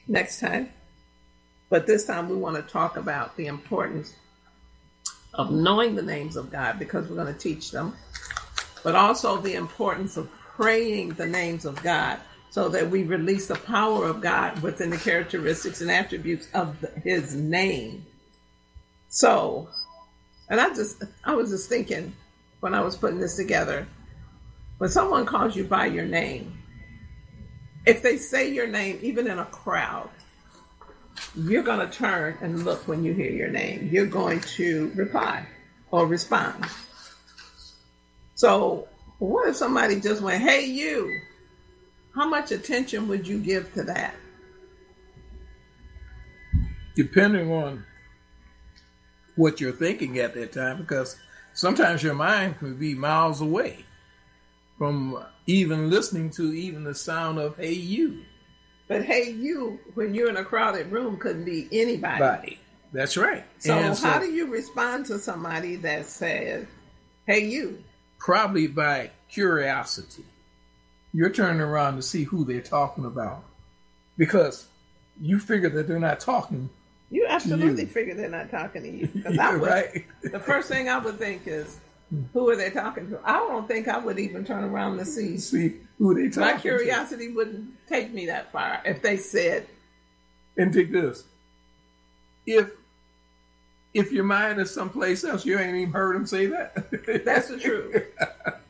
[0.07, 0.69] next time.
[1.69, 4.13] But this time we want to talk about the importance
[5.33, 7.95] of knowing the names of God because we're going to teach them,
[8.83, 12.19] but also the importance of praying the names of God
[12.51, 17.35] so that we release the power of God within the characteristics and attributes of his
[17.35, 18.05] name.
[19.09, 19.67] So,
[20.49, 22.13] and I just, I was just thinking
[22.61, 23.88] when I was putting this together,
[24.77, 26.57] when someone calls you by your name,
[27.85, 30.09] if they say your name, even in a crowd,
[31.35, 33.89] you're going to turn and look when you hear your name.
[33.91, 35.45] You're going to reply
[35.91, 36.65] or respond.
[38.35, 38.87] So
[39.19, 41.19] what if somebody just went, hey, you?
[42.13, 44.15] How much attention would you give to that?
[46.95, 47.85] Depending on
[49.35, 51.17] what you're thinking at that time, because
[51.53, 53.85] sometimes your mind can be miles away
[54.77, 58.23] from even listening to even the sound of hey you.
[58.88, 62.19] But hey you, when you're in a crowded room, couldn't be anybody.
[62.19, 62.60] Body.
[62.93, 63.43] That's right.
[63.60, 66.65] So, so how do you respond to somebody that says,
[67.25, 67.84] hey you?
[68.25, 70.25] probably by curiosity.
[71.13, 73.43] You're turning around to see who they're talking about
[74.17, 74.67] because
[75.21, 76.71] you figure that they're not talking.
[77.12, 77.88] You absolutely you.
[77.88, 79.10] figure they're not talking to you.
[79.29, 80.05] yeah, would, right.
[80.23, 81.79] the first thing I would think is,
[82.13, 82.25] Mm-hmm.
[82.33, 83.19] who are they talking to?
[83.23, 86.33] I don't think I would even turn around to see see who they talking.
[86.33, 86.53] to.
[86.53, 87.33] My curiosity to.
[87.35, 89.67] wouldn't take me that far if they said.
[90.55, 91.23] And take this:
[92.45, 92.69] if
[93.95, 96.75] if your mind is someplace else, you ain't even heard them say that.
[97.25, 98.03] That's the truth.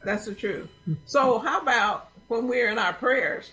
[0.04, 0.70] That's the truth.
[1.06, 3.52] So how about when we're in our prayers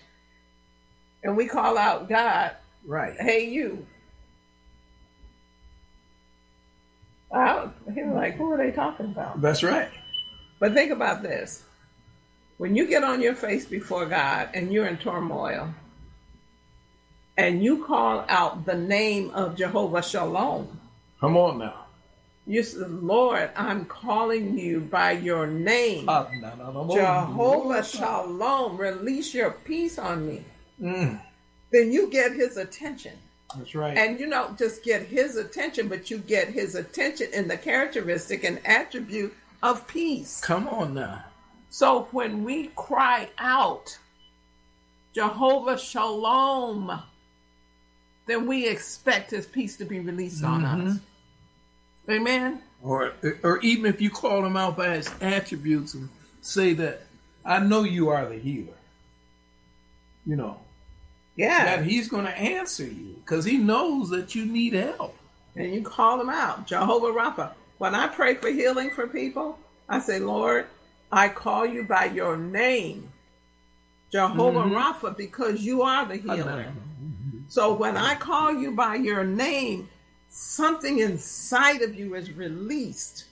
[1.23, 2.51] and we call out God,
[2.85, 3.19] right?
[3.19, 3.85] Hey, you.
[7.33, 9.41] I, he's like, who are they talking about?
[9.41, 9.89] That's right.
[10.59, 11.63] But think about this:
[12.57, 15.73] when you get on your face before God and you're in turmoil,
[17.37, 20.79] and you call out the name of Jehovah Shalom
[21.23, 21.85] Come on now.
[22.45, 26.09] You said, Lord, I'm calling you by your name.
[26.09, 30.43] Uh, no, no, no, Jehovah Shalom, release your peace on me.
[30.81, 31.21] Mm.
[31.71, 33.13] Then you get his attention.
[33.57, 33.97] That's right.
[33.97, 38.43] And you don't just get his attention, but you get his attention in the characteristic
[38.43, 40.41] and attribute of peace.
[40.41, 41.23] Come on now.
[41.69, 43.97] So when we cry out,
[45.13, 47.01] Jehovah Shalom,
[48.25, 50.87] then we expect his peace to be released on mm-hmm.
[50.87, 50.99] us.
[52.09, 52.61] Amen.
[52.81, 56.09] Or or even if you call him out by his attributes and
[56.41, 57.03] say that
[57.45, 58.73] I know you are the healer.
[60.25, 60.59] You know,
[61.35, 61.65] Yeah.
[61.65, 65.15] that he's going to answer you because he knows that you need help.
[65.55, 66.67] and you call him out.
[66.67, 67.53] Jehovah Rapha.
[67.77, 69.57] When I pray for healing for people,
[69.89, 70.67] I say, Lord,
[71.11, 73.11] I call you by your name,
[74.11, 74.75] Jehovah mm-hmm.
[74.75, 76.71] Rapha, because you are the healer.
[77.47, 79.89] So when I call you by your name,
[80.29, 83.25] something inside of you is released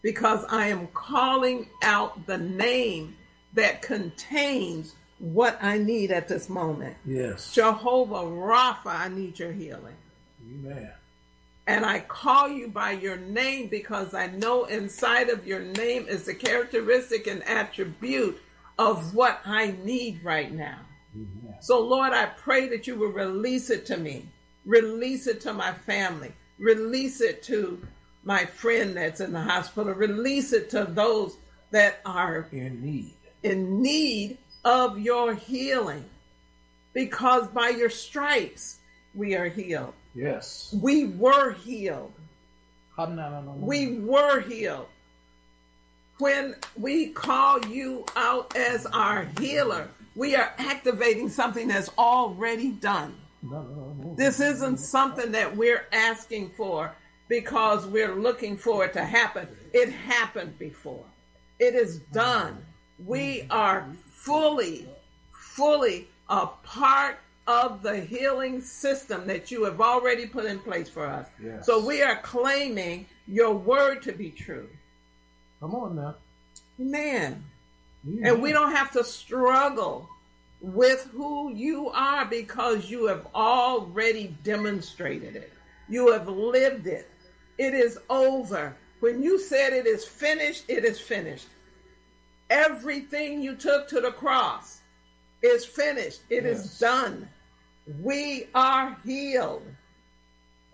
[0.00, 3.16] because I am calling out the name
[3.52, 6.96] that contains what I need at this moment.
[7.06, 7.52] Yes.
[7.54, 9.94] Jehovah Rapha, I need your healing.
[10.44, 10.90] Amen.
[11.68, 16.24] And I call you by your name because I know inside of your name is
[16.24, 18.40] the characteristic and attribute
[18.80, 20.80] of what I need right now.
[21.60, 24.26] So, Lord, I pray that you will release it to me,
[24.64, 27.80] release it to my family, release it to
[28.24, 31.36] my friend that's in the hospital, release it to those
[31.70, 33.14] that are In need.
[33.44, 36.04] in need of your healing.
[36.92, 38.78] Because by your stripes
[39.14, 39.94] we are healed.
[40.14, 40.74] Yes.
[40.80, 42.12] We were healed.
[42.96, 43.16] We
[43.66, 44.88] We were healed.
[46.18, 53.14] When we call you out as our healer, we are activating something that's already done.
[54.16, 56.94] This isn't something that we're asking for
[57.28, 59.48] because we're looking for it to happen.
[59.72, 61.04] It happened before.
[61.58, 62.64] It is done.
[63.04, 63.88] We are
[64.22, 64.86] fully,
[65.32, 71.06] fully a part of the healing system that you have already put in place for
[71.06, 71.26] us.
[71.42, 71.66] Yes.
[71.66, 74.68] So we are claiming your word to be true.
[75.60, 76.14] Come on now.
[76.78, 77.44] Man.
[78.24, 80.08] And we don't have to struggle
[80.60, 85.52] with who you are because you have already demonstrated it.
[85.88, 87.08] You have lived it.
[87.58, 88.76] It is over.
[89.00, 91.48] When you said it is finished, it is finished.
[92.52, 94.80] Everything you took to the cross
[95.42, 96.20] is finished.
[96.28, 96.78] It is Yes.
[96.78, 97.28] done.
[98.02, 99.66] We are healed.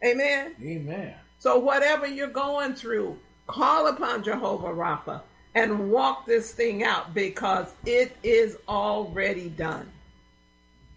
[0.05, 0.57] Amen.
[0.61, 1.15] Amen.
[1.39, 3.17] So, whatever you're going through,
[3.47, 5.23] call upon Jehovah Rapha
[5.55, 9.89] and walk this thing out because it is already done.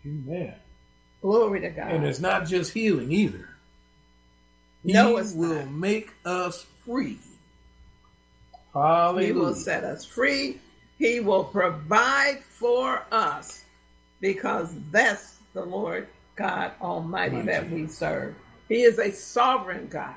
[0.04, 0.56] Amen.
[1.22, 1.92] Glory to God.
[1.92, 3.50] And it's not just healing either.
[4.84, 5.72] No, he it's will not.
[5.72, 7.20] make us free.
[8.74, 9.28] Hallelujah.
[9.28, 10.60] He will set us free.
[11.02, 13.66] He will provide for us
[14.20, 18.36] because that's the Lord God Almighty that we serve.
[18.70, 20.14] He is a sovereign God.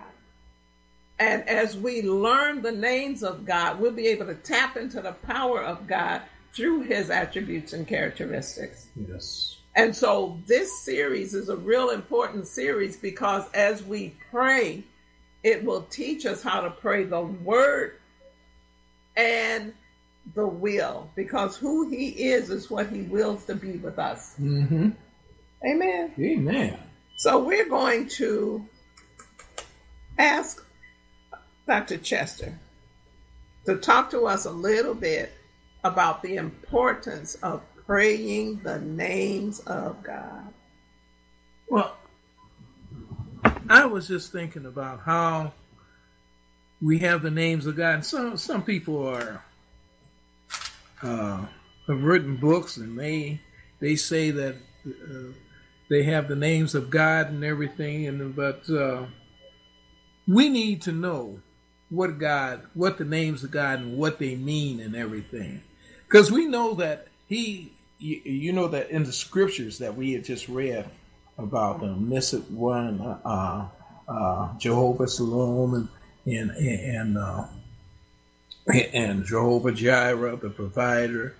[1.19, 5.13] And as we learn the names of God, we'll be able to tap into the
[5.13, 6.21] power of God
[6.53, 8.89] through his attributes and characteristics.
[8.95, 9.61] Yes.
[9.75, 14.85] And so this series is a real important series because as we pray,
[15.43, 18.01] it will teach us how to pray the word
[19.17, 19.73] and
[20.35, 24.35] the will because who he is is what he wills to be with us.
[24.41, 24.91] Mm-hmm.
[25.67, 26.13] Amen.
[26.19, 26.79] Amen.
[27.19, 28.65] So we're going to
[30.19, 30.65] ask
[31.67, 31.99] Dr.
[31.99, 32.59] Chester
[33.67, 35.33] to talk to us a little bit
[35.85, 40.53] about the importance of praying the names of God.
[41.69, 41.97] Well,
[43.69, 45.53] I was just thinking about how
[46.81, 48.05] we have the names of God.
[48.05, 49.43] Some some people are
[51.05, 51.47] uh,
[51.87, 53.41] have written books and they
[53.81, 55.33] they say that uh,
[55.91, 59.05] they have the names of God and everything, and but uh,
[60.27, 61.41] we need to know
[61.91, 65.63] what God, what the names of God and what they mean and everything,
[66.07, 70.25] because we know that He, you, you know that in the scriptures that we had
[70.25, 70.89] just read
[71.37, 73.69] about the omniscient one, uh,
[74.09, 75.89] uh, Jehovah and
[76.25, 77.45] and and uh,
[78.93, 81.37] and Jehovah Jireh, the provider.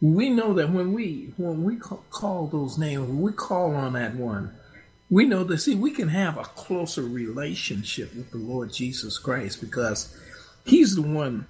[0.00, 4.14] We know that when we when we call those names, when we call on that
[4.14, 4.54] one,
[5.08, 9.60] we know that see we can have a closer relationship with the Lord Jesus Christ
[9.60, 10.16] because
[10.64, 11.46] He's the one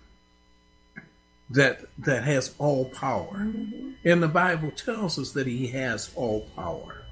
[1.50, 3.52] that that has all power,
[4.04, 7.02] and the Bible tells us that He has all power.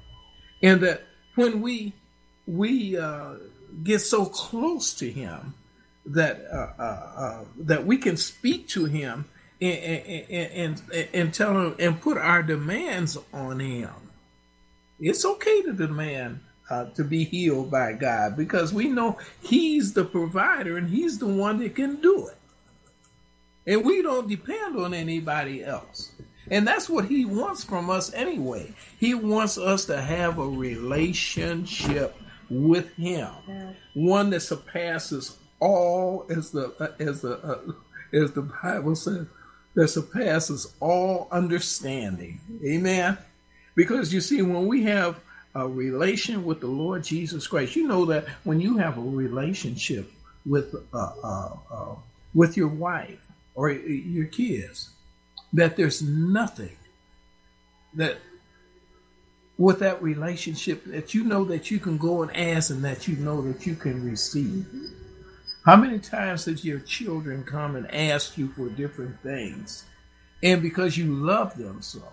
[0.63, 1.03] And that
[1.35, 1.93] when we
[2.47, 3.35] we uh,
[3.83, 5.53] get so close to him
[6.05, 9.25] that uh, uh, uh, that we can speak to him
[9.61, 13.89] and, and, and, and tell him and put our demands on him.
[14.99, 16.39] It's okay to demand
[16.69, 21.27] uh, to be healed by God because we know He's the provider and He's the
[21.27, 22.37] one that can do it.
[23.67, 26.11] And we don't depend on anybody else.
[26.49, 28.73] And that's what He wants from us anyway.
[28.99, 32.15] He wants us to have a relationship
[32.49, 33.29] with Him,
[33.93, 37.73] one that surpasses all, as the as the uh,
[38.13, 39.27] as the Bible says,
[39.73, 42.39] that surpasses all understanding.
[42.65, 43.17] Amen.
[43.75, 45.19] Because you see, when we have
[45.53, 50.11] a relation with the Lord Jesus Christ, you know that when you have a relationship
[50.45, 51.95] with uh, uh, uh,
[52.33, 54.89] with your wife or your kids,
[55.53, 56.75] that there's nothing
[57.93, 58.17] that
[59.57, 63.15] with that relationship that you know that you can go and ask and that you
[63.15, 64.65] know that you can receive.
[65.65, 69.85] How many times has your children come and ask you for different things?
[70.43, 72.03] And because you love them so,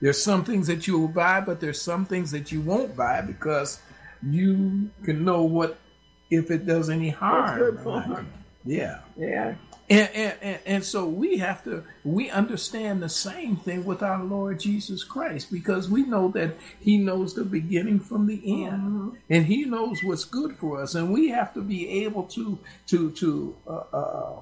[0.00, 3.20] there's some things that you will buy, but there's some things that you won't buy
[3.20, 3.80] because
[4.22, 5.78] you can know what
[6.30, 8.26] if it does any harm.
[8.64, 9.00] Yeah.
[9.18, 9.54] Yeah.
[9.90, 14.22] And, and, and, and, so we have to, we understand the same thing with our
[14.22, 18.34] Lord Jesus Christ because we know that He knows the beginning from the
[18.64, 19.10] end mm-hmm.
[19.30, 20.94] and He knows what's good for us.
[20.94, 22.58] And we have to be able to,
[22.88, 24.40] to, to uh, uh,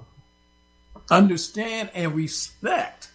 [1.12, 3.10] understand and respect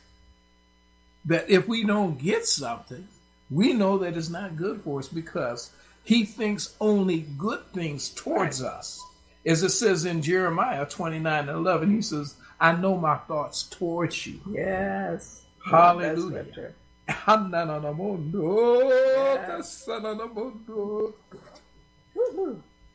[1.25, 3.09] that if we don't get something,
[3.49, 5.71] we know that it's not good for us because
[6.05, 8.71] He thinks only good things towards right.
[8.71, 9.03] us.
[9.45, 14.39] As it says in Jeremiah 29 11, he says, I know my thoughts towards you.
[14.51, 15.45] Yes.
[15.65, 16.73] Hallelujah.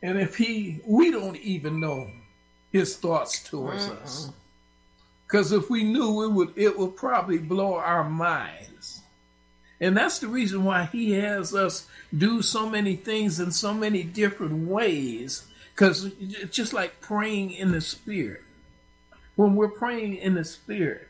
[0.02, 2.10] And if he, we don't even know
[2.70, 4.30] his thoughts towards mm us.
[5.26, 9.02] Because if we knew, it would, it would probably blow our minds.
[9.80, 14.04] And that's the reason why he has us do so many things in so many
[14.04, 18.42] different ways because it's just like praying in the Spirit.
[19.34, 21.06] When we're praying in the Spirit,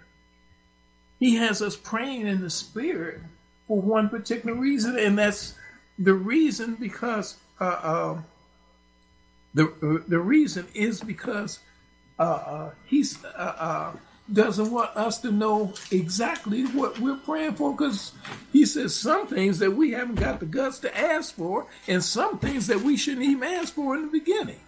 [1.21, 3.21] He has us praying in the Spirit
[3.69, 5.55] for one particular reason, and that's
[5.99, 8.23] the reason because uh, uh,
[9.55, 11.61] the the reason is because
[12.19, 13.93] uh, uh He's uh, uh,
[14.33, 18.13] doesn't want us to know exactly what we're praying for because
[18.53, 22.39] he says some things that we haven't got the guts to ask for and some
[22.39, 24.61] things that we shouldn't even ask for in the beginning.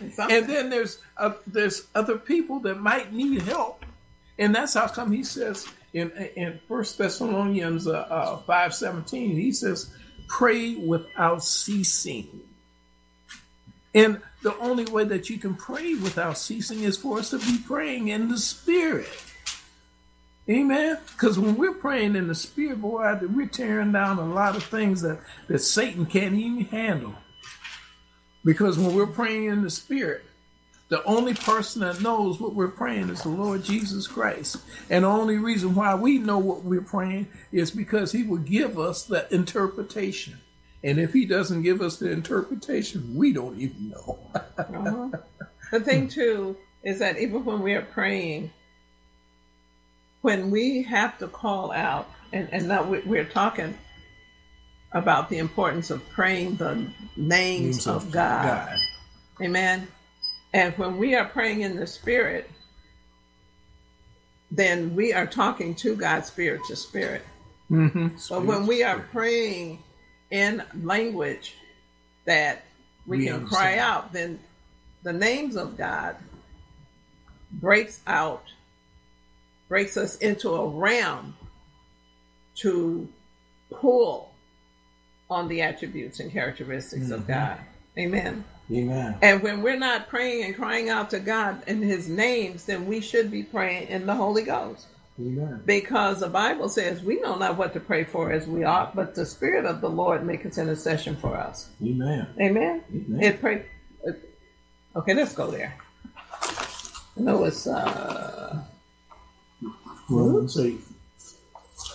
[0.00, 3.84] And then there's uh, there's other people that might need help.
[4.38, 9.52] And that's how come he says in in first thessalonians uh, uh, 5 17 he
[9.52, 9.90] says
[10.28, 12.42] pray without ceasing
[13.94, 17.58] and the only way that you can pray without ceasing is for us to be
[17.66, 19.08] praying in the Spirit.
[20.48, 20.98] Amen.
[21.12, 25.02] Because when we're praying in the Spirit, boy, we're tearing down a lot of things
[25.02, 27.14] that, that Satan can't even handle.
[28.44, 30.24] Because when we're praying in the Spirit,
[30.88, 34.56] the only person that knows what we're praying is the Lord Jesus Christ.
[34.88, 38.78] And the only reason why we know what we're praying is because He will give
[38.78, 40.38] us the interpretation.
[40.82, 44.18] And if he doesn't give us the interpretation, we don't even know.
[44.34, 45.08] uh-huh.
[45.70, 48.50] The thing, too, is that even when we are praying,
[50.22, 53.76] when we have to call out, and, and now we're talking
[54.92, 58.68] about the importance of praying the names, names of, of God.
[58.68, 58.78] God.
[59.42, 59.88] Amen.
[60.52, 62.50] And when we are praying in the Spirit,
[64.50, 67.22] then we are talking to God spirit to spirit.
[67.70, 68.08] Mm-hmm.
[68.28, 69.82] But when we are praying
[70.30, 71.54] in language
[72.24, 72.64] that
[73.06, 73.56] we, we can understand.
[73.56, 74.38] cry out, then
[75.02, 76.16] the names of God
[77.52, 78.44] breaks out,
[79.68, 81.36] breaks us into a realm
[82.56, 83.08] to
[83.70, 84.32] pull
[85.28, 87.14] on the attributes and characteristics mm-hmm.
[87.14, 87.58] of God.
[87.98, 88.44] Amen.
[88.72, 89.16] Amen.
[89.20, 93.00] And when we're not praying and crying out to God in his names, then we
[93.00, 94.86] should be praying in the Holy Ghost.
[95.20, 95.62] Amen.
[95.66, 99.14] Because the Bible says we know not what to pray for as we ought, but
[99.14, 101.68] the Spirit of the Lord maketh intercession for us.
[101.82, 102.26] Amen.
[102.40, 102.82] Amen.
[102.90, 103.22] Amen.
[103.22, 103.66] It pray.
[104.96, 105.76] Okay, let's go there.
[107.16, 108.62] I know it's uh,
[110.08, 110.80] Romans eight.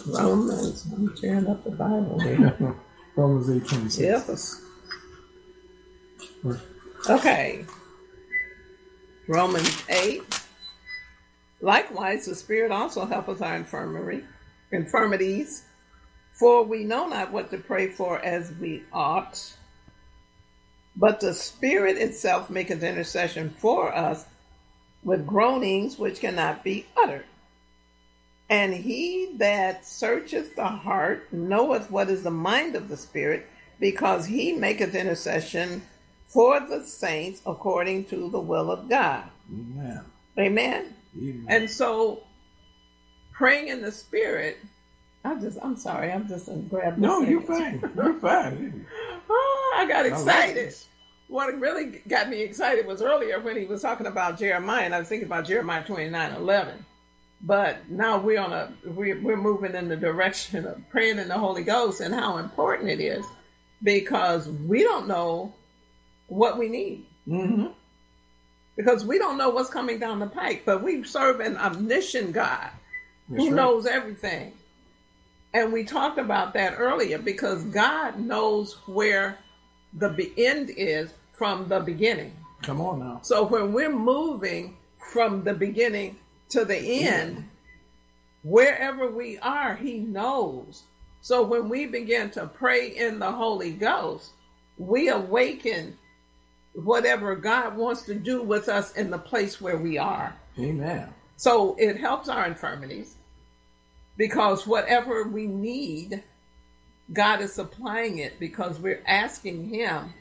[0.07, 0.85] Romans.
[0.93, 2.75] I'm tearing up the Bible here.
[3.15, 4.61] Romans eight twenty six.
[6.45, 6.59] Yes.
[7.09, 7.65] Okay.
[9.27, 10.44] Romans eight.
[11.65, 14.23] Likewise, the Spirit also helpeth our infirmary,
[14.71, 15.63] infirmities,
[16.31, 19.57] for we know not what to pray for as we ought.
[20.95, 24.25] But the Spirit itself maketh intercession for us
[25.03, 27.25] with groanings which cannot be uttered.
[28.47, 33.47] And he that searcheth the heart knoweth what is the mind of the Spirit,
[33.79, 35.81] because he maketh intercession
[36.27, 39.23] for the saints according to the will of God.
[39.51, 40.01] Amen.
[40.37, 40.93] Amen.
[41.47, 42.23] And so
[43.33, 44.57] praying in the spirit,
[45.23, 47.81] I just I'm sorry, I'm just gonna grab no, you're fine.
[47.95, 48.85] You're fine.
[49.29, 50.55] Oh, I got I excited.
[50.55, 50.87] this.
[51.27, 54.99] what really got me excited was earlier when he was talking about Jeremiah, and I
[54.99, 56.85] was thinking about Jeremiah 29 11.
[57.41, 61.37] But now we're on a we're, we're moving in the direction of praying in the
[61.37, 63.25] Holy Ghost and how important it is
[63.83, 65.53] because we don't know
[66.27, 67.67] what we need Mm-hmm.
[68.75, 70.63] Because we don't know what's coming down the pike.
[70.65, 72.69] But we serve an omniscient God
[73.29, 73.55] That's who right.
[73.55, 74.53] knows everything.
[75.53, 79.37] And we talked about that earlier because God knows where
[79.93, 82.35] the be- end is from the beginning.
[82.61, 83.19] Come on now.
[83.23, 84.75] So when we're moving
[85.13, 86.17] from the beginning
[86.49, 87.47] to the end,
[88.43, 90.83] wherever we are, He knows.
[91.21, 94.31] So when we begin to pray in the Holy Ghost,
[94.77, 95.97] we awaken
[96.75, 100.35] whatever God wants to do with us in the place where we are.
[100.59, 101.13] Amen.
[101.37, 103.15] So it helps our infirmities
[104.17, 106.23] because whatever we need,
[107.11, 110.13] God is supplying it because we're asking Him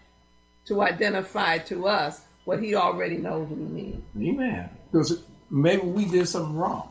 [0.67, 4.03] to identify to us what He already knows we need.
[4.17, 4.71] Amen.
[4.91, 6.89] Because maybe we did something wrong.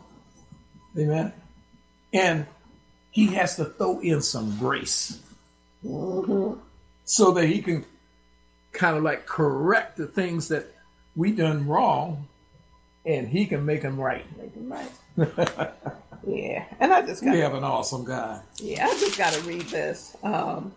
[0.98, 1.34] Amen.
[2.14, 2.46] And
[3.14, 5.20] he has to throw in some grace
[5.86, 6.60] mm-hmm.
[7.06, 7.86] so that he can
[8.74, 10.66] kind of like correct the things that
[11.16, 12.28] we done wrong
[13.06, 14.26] and he can make them right.
[14.38, 14.92] Make them right.
[16.28, 18.42] yeah, and I just got We have an awesome guy.
[18.58, 20.16] yeah, I just got to read this.
[20.24, 20.74] Um,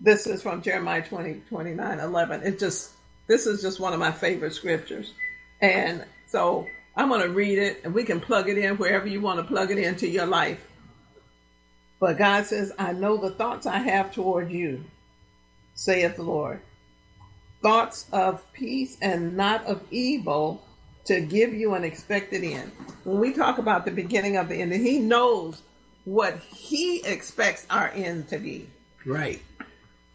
[0.00, 2.42] this is from Jeremiah 20, 29, 11.
[2.42, 2.92] It just
[3.28, 5.12] this is just one of my favorite scriptures,
[5.60, 6.66] and so
[6.96, 9.44] I'm going to read it, and we can plug it in wherever you want to
[9.44, 10.64] plug it into your life.
[12.00, 14.84] But God says, "I know the thoughts I have toward you,"
[15.76, 16.60] saith the Lord,
[17.62, 20.62] thoughts of peace and not of evil,
[21.04, 22.72] to give you an expected end.
[23.04, 25.62] When we talk about the beginning of the end, He knows
[26.04, 28.68] what He expects our end to be.
[29.04, 29.40] Right.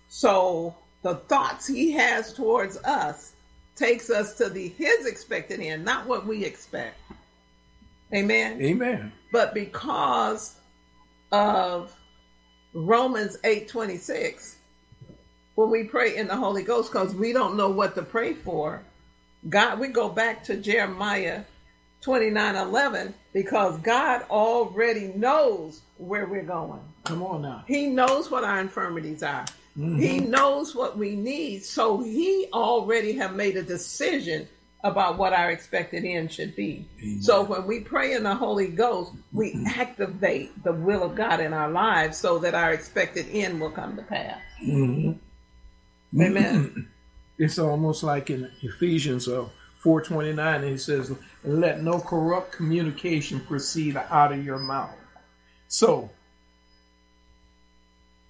[0.09, 3.33] So the thoughts he has towards us
[3.75, 6.99] takes us to the his expected end, not what we expect.
[8.13, 8.61] Amen.
[8.61, 9.11] Amen.
[9.31, 10.57] But because
[11.31, 11.95] of
[12.73, 14.57] Romans 8:26,
[15.55, 18.83] when we pray in the Holy Ghost, because we don't know what to pray for,
[19.49, 21.43] God, we go back to Jeremiah
[22.01, 26.81] 29:11 because God already knows where we're going.
[27.05, 27.63] Come on now.
[27.67, 29.45] He knows what our infirmities are.
[29.75, 31.63] He knows what we need.
[31.63, 34.47] So he already have made a decision
[34.83, 36.85] about what our expected end should be.
[37.01, 37.21] Amen.
[37.21, 41.53] So when we pray in the Holy Ghost, we activate the will of God in
[41.53, 44.39] our lives so that our expected end will come to pass.
[44.67, 45.19] Mhm.
[46.19, 46.87] Amen.
[47.37, 49.47] It's almost like in Ephesians uh,
[49.83, 51.11] 4.29, he says,
[51.43, 54.95] let no corrupt communication proceed out of your mouth.
[55.67, 56.11] So,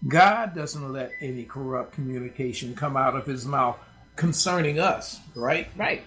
[0.07, 3.77] God doesn't let any corrupt communication come out of his mouth
[4.15, 5.67] concerning us, right?
[5.75, 6.03] Right.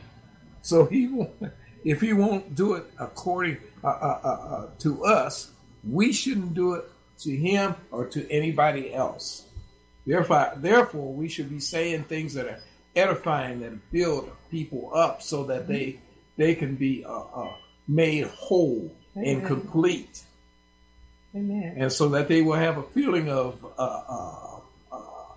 [0.62, 1.30] So he won't,
[1.84, 5.52] if he won't do it according uh, uh, uh, uh, to us,
[5.88, 6.84] we shouldn't do it
[7.18, 9.43] to him or to anybody else.
[10.06, 12.60] Therefore, therefore, we should be saying things that are
[12.94, 15.98] edifying and build people up, so that they
[16.36, 17.54] they can be uh, uh,
[17.88, 20.22] made whole and complete,
[21.34, 21.76] Amen.
[21.78, 24.60] and so that they will have a feeling of uh, uh,
[24.92, 25.32] uh,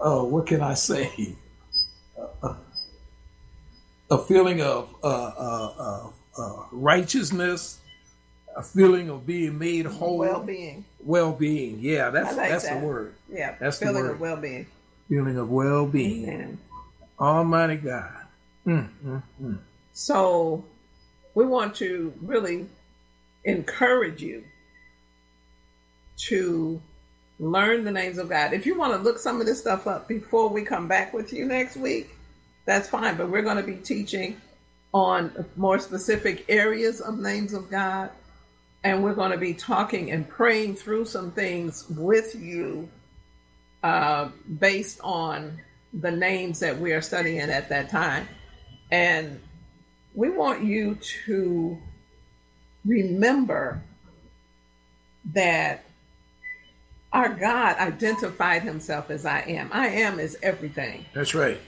[0.00, 1.36] uh, what can I say?
[4.10, 7.80] a feeling of uh, uh, uh, uh, righteousness,
[8.56, 10.84] a feeling of being made whole, Well-being.
[11.00, 11.78] well-being.
[11.80, 12.80] Yeah, that's like that's that.
[12.80, 13.14] the word.
[13.30, 13.56] Yeah.
[13.58, 14.12] That's the feeling word.
[14.12, 14.66] of well-being.
[15.08, 16.28] Feeling of well-being.
[16.28, 16.58] Amen.
[17.18, 18.26] Almighty God.
[18.66, 19.58] Mm, mm, mm.
[19.92, 20.64] So
[21.34, 22.66] we want to really
[23.44, 24.44] encourage you
[26.16, 26.80] to
[27.38, 28.52] learn the names of God.
[28.52, 31.32] If you want to look some of this stuff up before we come back with
[31.32, 32.10] you next week,
[32.66, 33.16] that's fine.
[33.16, 34.40] But we're going to be teaching
[34.92, 38.10] on more specific areas of names of God.
[38.84, 42.88] And we're going to be talking and praying through some things with you
[43.82, 44.28] uh,
[44.58, 45.58] based on
[45.92, 48.28] the names that we are studying at that time.
[48.90, 49.40] And
[50.14, 51.78] we want you to
[52.84, 53.82] remember
[55.32, 55.84] that
[57.12, 59.70] our God identified himself as I am.
[59.72, 61.06] I am is everything.
[61.14, 61.60] That's right.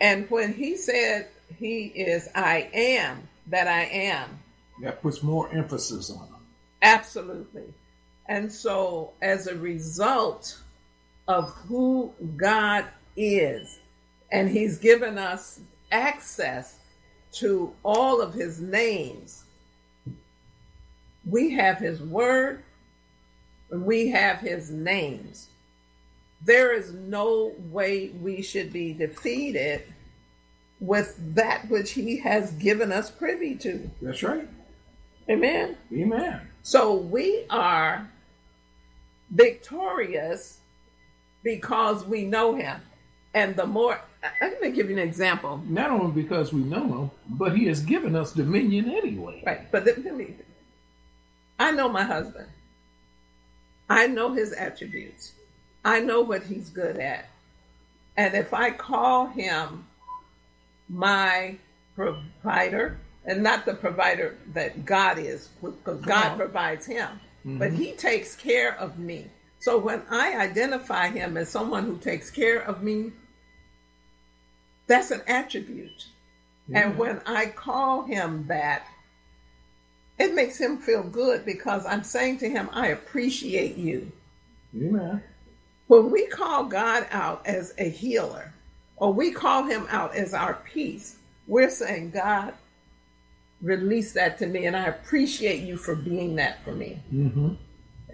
[0.00, 4.38] And when he said he is I am that I am,
[4.82, 6.46] That puts more emphasis on them.
[6.82, 7.72] absolutely.
[8.28, 10.58] And so as a result
[11.28, 13.78] of who God is.
[14.30, 15.60] And He's given us
[15.92, 16.78] access
[17.32, 19.44] to all of His names.
[21.24, 22.62] We have His Word,
[23.70, 25.48] and we have His names.
[26.44, 29.82] There is no way we should be defeated
[30.78, 33.90] with that which He has given us privy to.
[34.02, 34.48] That's right.
[35.28, 35.76] Amen.
[35.92, 36.40] Amen.
[36.62, 38.08] So we are
[39.30, 40.60] victorious
[41.42, 42.80] because we know him.
[43.34, 44.00] And the more,
[44.40, 45.62] I'm going to give you an example.
[45.66, 49.42] Not only because we know him, but he has given us dominion anyway.
[49.44, 49.70] Right.
[49.70, 50.34] But let me,
[51.58, 52.48] I know my husband.
[53.88, 55.32] I know his attributes.
[55.84, 57.28] I know what he's good at.
[58.16, 59.86] And if I call him
[60.88, 61.56] my
[61.94, 67.08] provider, and not the provider that God is, because God provides him,
[67.40, 67.58] mm-hmm.
[67.58, 69.26] but he takes care of me.
[69.58, 73.12] So when I identify him as someone who takes care of me,
[74.86, 76.06] that's an attribute.
[76.72, 78.86] And when I call him that,
[80.18, 84.10] it makes him feel good because I'm saying to him, I appreciate you.
[84.74, 85.22] Amen.
[85.86, 88.52] When we call God out as a healer,
[88.96, 91.16] or we call him out as our peace,
[91.46, 92.54] we're saying, God,
[93.62, 97.00] release that to me, and I appreciate you for being that for me.
[97.12, 97.54] Mm-hmm.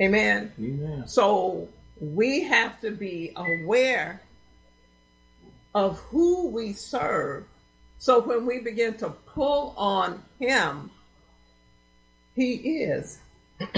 [0.00, 0.52] Amen.
[0.58, 1.04] Amen.
[1.06, 1.68] So
[2.00, 4.22] we have to be aware
[5.74, 7.44] of who we serve.
[7.98, 10.90] So when we begin to pull on Him,
[12.34, 13.20] He is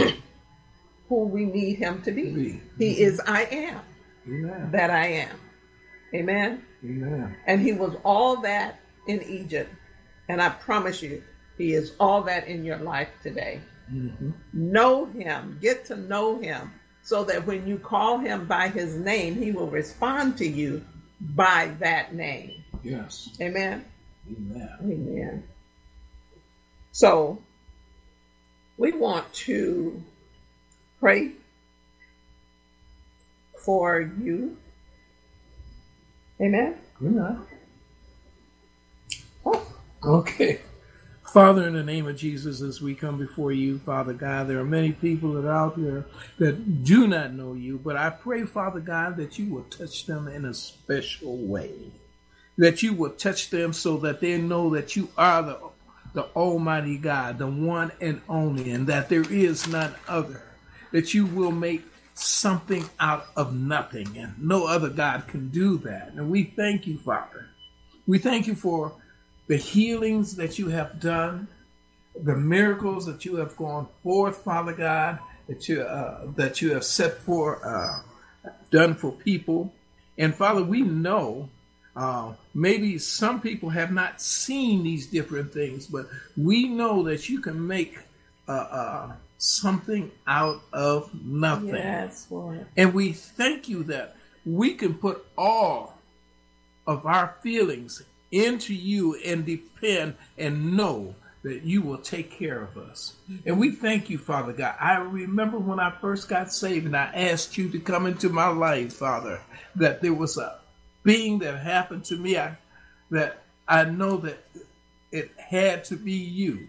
[1.09, 2.31] who we need Him to be.
[2.31, 2.61] Be.
[2.79, 3.81] He is I am
[4.27, 4.71] Amen.
[4.73, 5.39] that I am.
[6.15, 6.65] Amen.
[6.85, 7.37] Amen.
[7.47, 9.71] And He was all that in Egypt.
[10.29, 11.23] And I promise you,
[11.57, 13.61] He is all that in your life today.
[13.93, 14.31] Mm-hmm.
[14.53, 19.37] Know Him, get to know Him, so that when you call Him by His name,
[19.37, 20.85] He will respond to you
[21.21, 22.65] by that name.
[22.83, 23.31] Yes.
[23.41, 23.85] Amen.
[24.31, 24.79] Amen.
[24.83, 25.45] Amen.
[26.93, 27.43] So
[28.77, 30.03] we want to
[31.01, 31.33] pray
[33.65, 34.57] for you.
[36.41, 36.77] Amen.
[37.01, 37.41] Amen.
[39.47, 39.67] Oh,
[40.05, 40.61] Okay.
[41.35, 44.65] Father, in the name of Jesus, as we come before you, Father God, there are
[44.65, 46.05] many people that are out there
[46.39, 50.29] that do not know you, but I pray, Father God, that you will touch them
[50.29, 51.91] in a special way.
[52.57, 55.59] That you will touch them so that they know that you are the,
[56.13, 60.41] the Almighty God, the one and only, and that there is none other.
[60.93, 66.13] That you will make something out of nothing, and no other God can do that.
[66.13, 67.49] And we thank you, Father.
[68.07, 68.93] We thank you for
[69.47, 71.49] the healings that you have done,
[72.15, 75.19] the miracles that you have gone forth, Father God,
[75.49, 79.73] that you uh, that you have set for uh, done for people,
[80.17, 81.49] and Father, we know
[81.97, 87.41] uh, maybe some people have not seen these different things, but we know that you
[87.41, 87.99] can make
[88.49, 91.69] uh, uh, something out of nothing.
[91.69, 92.67] yes, Lord.
[92.77, 95.99] And we thank you that we can put all
[96.87, 102.77] of our feelings into you and depend and know that you will take care of
[102.79, 103.15] us.
[103.45, 104.75] And we thank you, Father God.
[104.81, 108.49] I remember when I first got saved and I asked you to come into my
[108.49, 109.43] life, Father,
[109.77, 110.59] that there was a
[111.03, 112.57] being that happened to me I,
[113.11, 114.43] that I know that
[115.13, 116.69] it had to be you.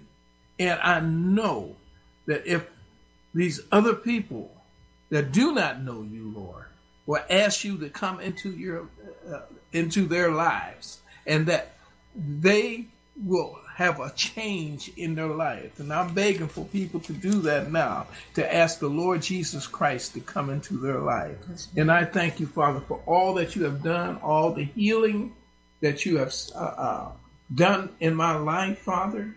[0.60, 1.78] And I know
[2.26, 2.70] that if
[3.34, 4.52] these other people
[5.10, 6.66] that do not know you, Lord,
[7.06, 8.90] will ask you to come into your
[9.32, 9.42] uh,
[9.72, 11.74] into their lives, and that
[12.16, 12.88] they
[13.24, 15.80] will have a change in their life.
[15.80, 20.14] And I'm begging for people to do that now, to ask the Lord Jesus Christ
[20.14, 21.36] to come into their life.
[21.76, 25.36] And I thank you, Father, for all that you have done, all the healing
[25.82, 27.12] that you have uh, uh,
[27.54, 29.36] done in my life, Father.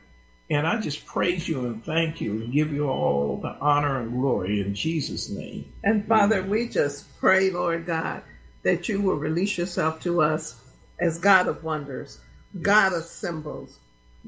[0.50, 4.12] And I just praise you and thank you and give you all the honor and
[4.12, 5.70] glory in Jesus' name.
[5.84, 8.22] And Father, we just pray, Lord God,
[8.62, 10.62] that you will release yourself to us
[11.00, 12.20] as God of wonders,
[12.60, 13.78] God of symbols,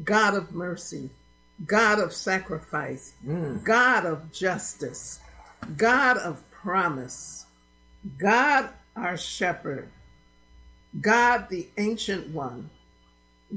[0.05, 1.11] God of mercy,
[1.67, 3.65] God of sacrifice, Mm.
[3.65, 5.21] God of justice,
[5.77, 7.47] God of promise,
[8.19, 9.89] God our shepherd,
[11.01, 12.71] God the ancient one,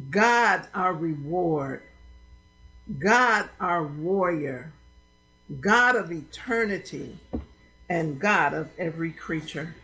[0.10, 1.82] God our reward,
[3.00, 4.72] God our warrior,
[5.62, 7.18] God of eternity,
[7.90, 9.76] and God of every creature.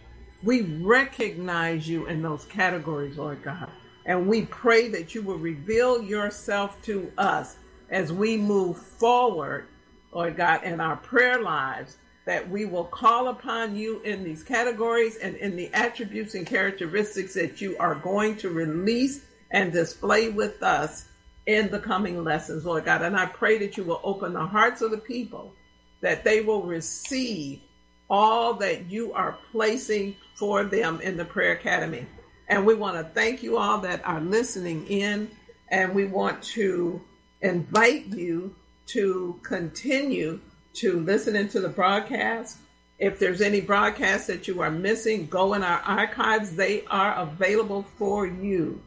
[0.43, 3.69] We recognize you in those categories, Lord God.
[4.05, 7.57] And we pray that you will reveal yourself to us
[7.89, 9.67] as we move forward,
[10.13, 15.17] Lord God, in our prayer lives, that we will call upon you in these categories
[15.17, 20.63] and in the attributes and characteristics that you are going to release and display with
[20.63, 21.05] us
[21.47, 23.01] in the coming lessons, Lord God.
[23.01, 25.53] And I pray that you will open the hearts of the people,
[26.01, 27.61] that they will receive
[28.09, 32.05] all that you are placing for them in the Prayer Academy.
[32.47, 35.29] And we want to thank you all that are listening in,
[35.67, 37.01] and we want to
[37.41, 38.55] invite you
[38.87, 40.39] to continue
[40.73, 42.57] to listen into the broadcast.
[42.97, 46.55] If there's any broadcast that you are missing, go in our archives.
[46.55, 48.81] They are available for you.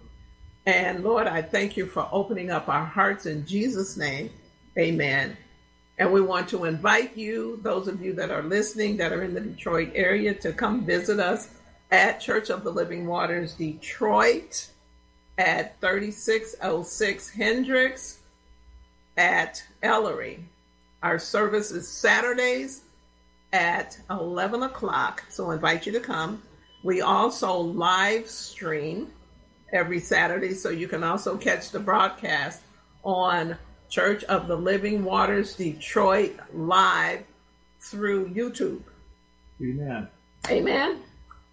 [0.67, 4.31] And Lord, I thank you for opening up our hearts in Jesus' name.
[4.79, 5.37] Amen.
[5.99, 9.35] And we want to invite you, those of you that are listening that are in
[9.35, 11.51] the Detroit area, to come visit us
[11.91, 14.69] at Church of the Living Waters Detroit
[15.39, 18.21] at 3606 Hendricks
[19.17, 20.45] at Ellery.
[21.03, 22.83] Our service is Saturdays
[23.53, 26.43] at 11 o'clock, so I invite you to come.
[26.85, 29.13] We also live stream
[29.73, 32.63] every Saturday, so you can also catch the broadcast
[33.05, 33.57] on
[33.93, 37.25] Church of the Living Waters Detroit live
[37.79, 38.81] through YouTube.
[39.61, 40.09] Amen.
[40.49, 41.01] Amen.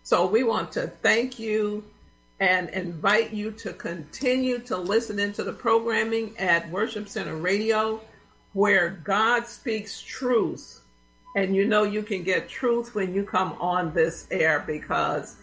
[0.04, 1.84] So we want to thank you
[2.40, 8.00] and invite you to continue to listen into the programming at Worship Center Radio,
[8.54, 10.80] where God speaks truth.
[11.36, 15.36] And you know you can get truth when you come on this air because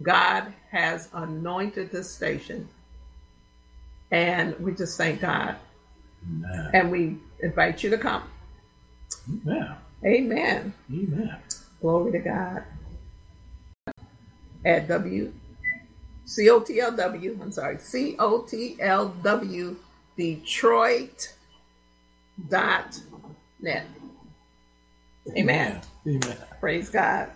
[0.00, 2.70] God has anointed this station.
[4.10, 5.56] And we just thank God.
[6.28, 6.70] Amen.
[6.74, 8.22] And we invite you to come.
[9.28, 9.74] Amen.
[10.04, 10.74] Amen.
[10.92, 11.36] Amen.
[11.80, 12.64] Glory to God.
[14.64, 15.32] At W
[16.26, 19.76] C O T L W, I'm sorry, C O T L W
[20.16, 21.32] Detroit
[22.48, 23.00] dot
[23.60, 23.86] net.
[25.36, 25.80] Amen.
[26.06, 26.36] Amen.
[26.60, 27.30] Praise God.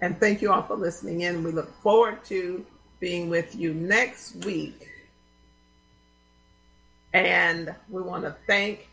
[0.00, 1.44] And thank you all for listening in.
[1.44, 2.64] We look forward to
[2.98, 4.88] being with you next week.
[7.14, 8.88] And we want to thank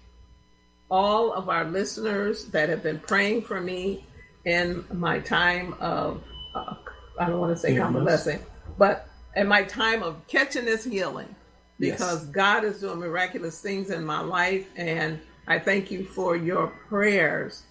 [0.90, 4.06] all of our listeners that have been praying for me
[4.46, 6.24] in my time of,
[6.56, 6.76] uh,
[7.20, 8.40] I don't want to say convalescing,
[8.78, 11.36] but in my time of catching this healing
[11.80, 11.98] Yes.
[11.98, 14.68] because God is doing miraculous things in my life.
[14.76, 17.64] And I thank you for your prayers,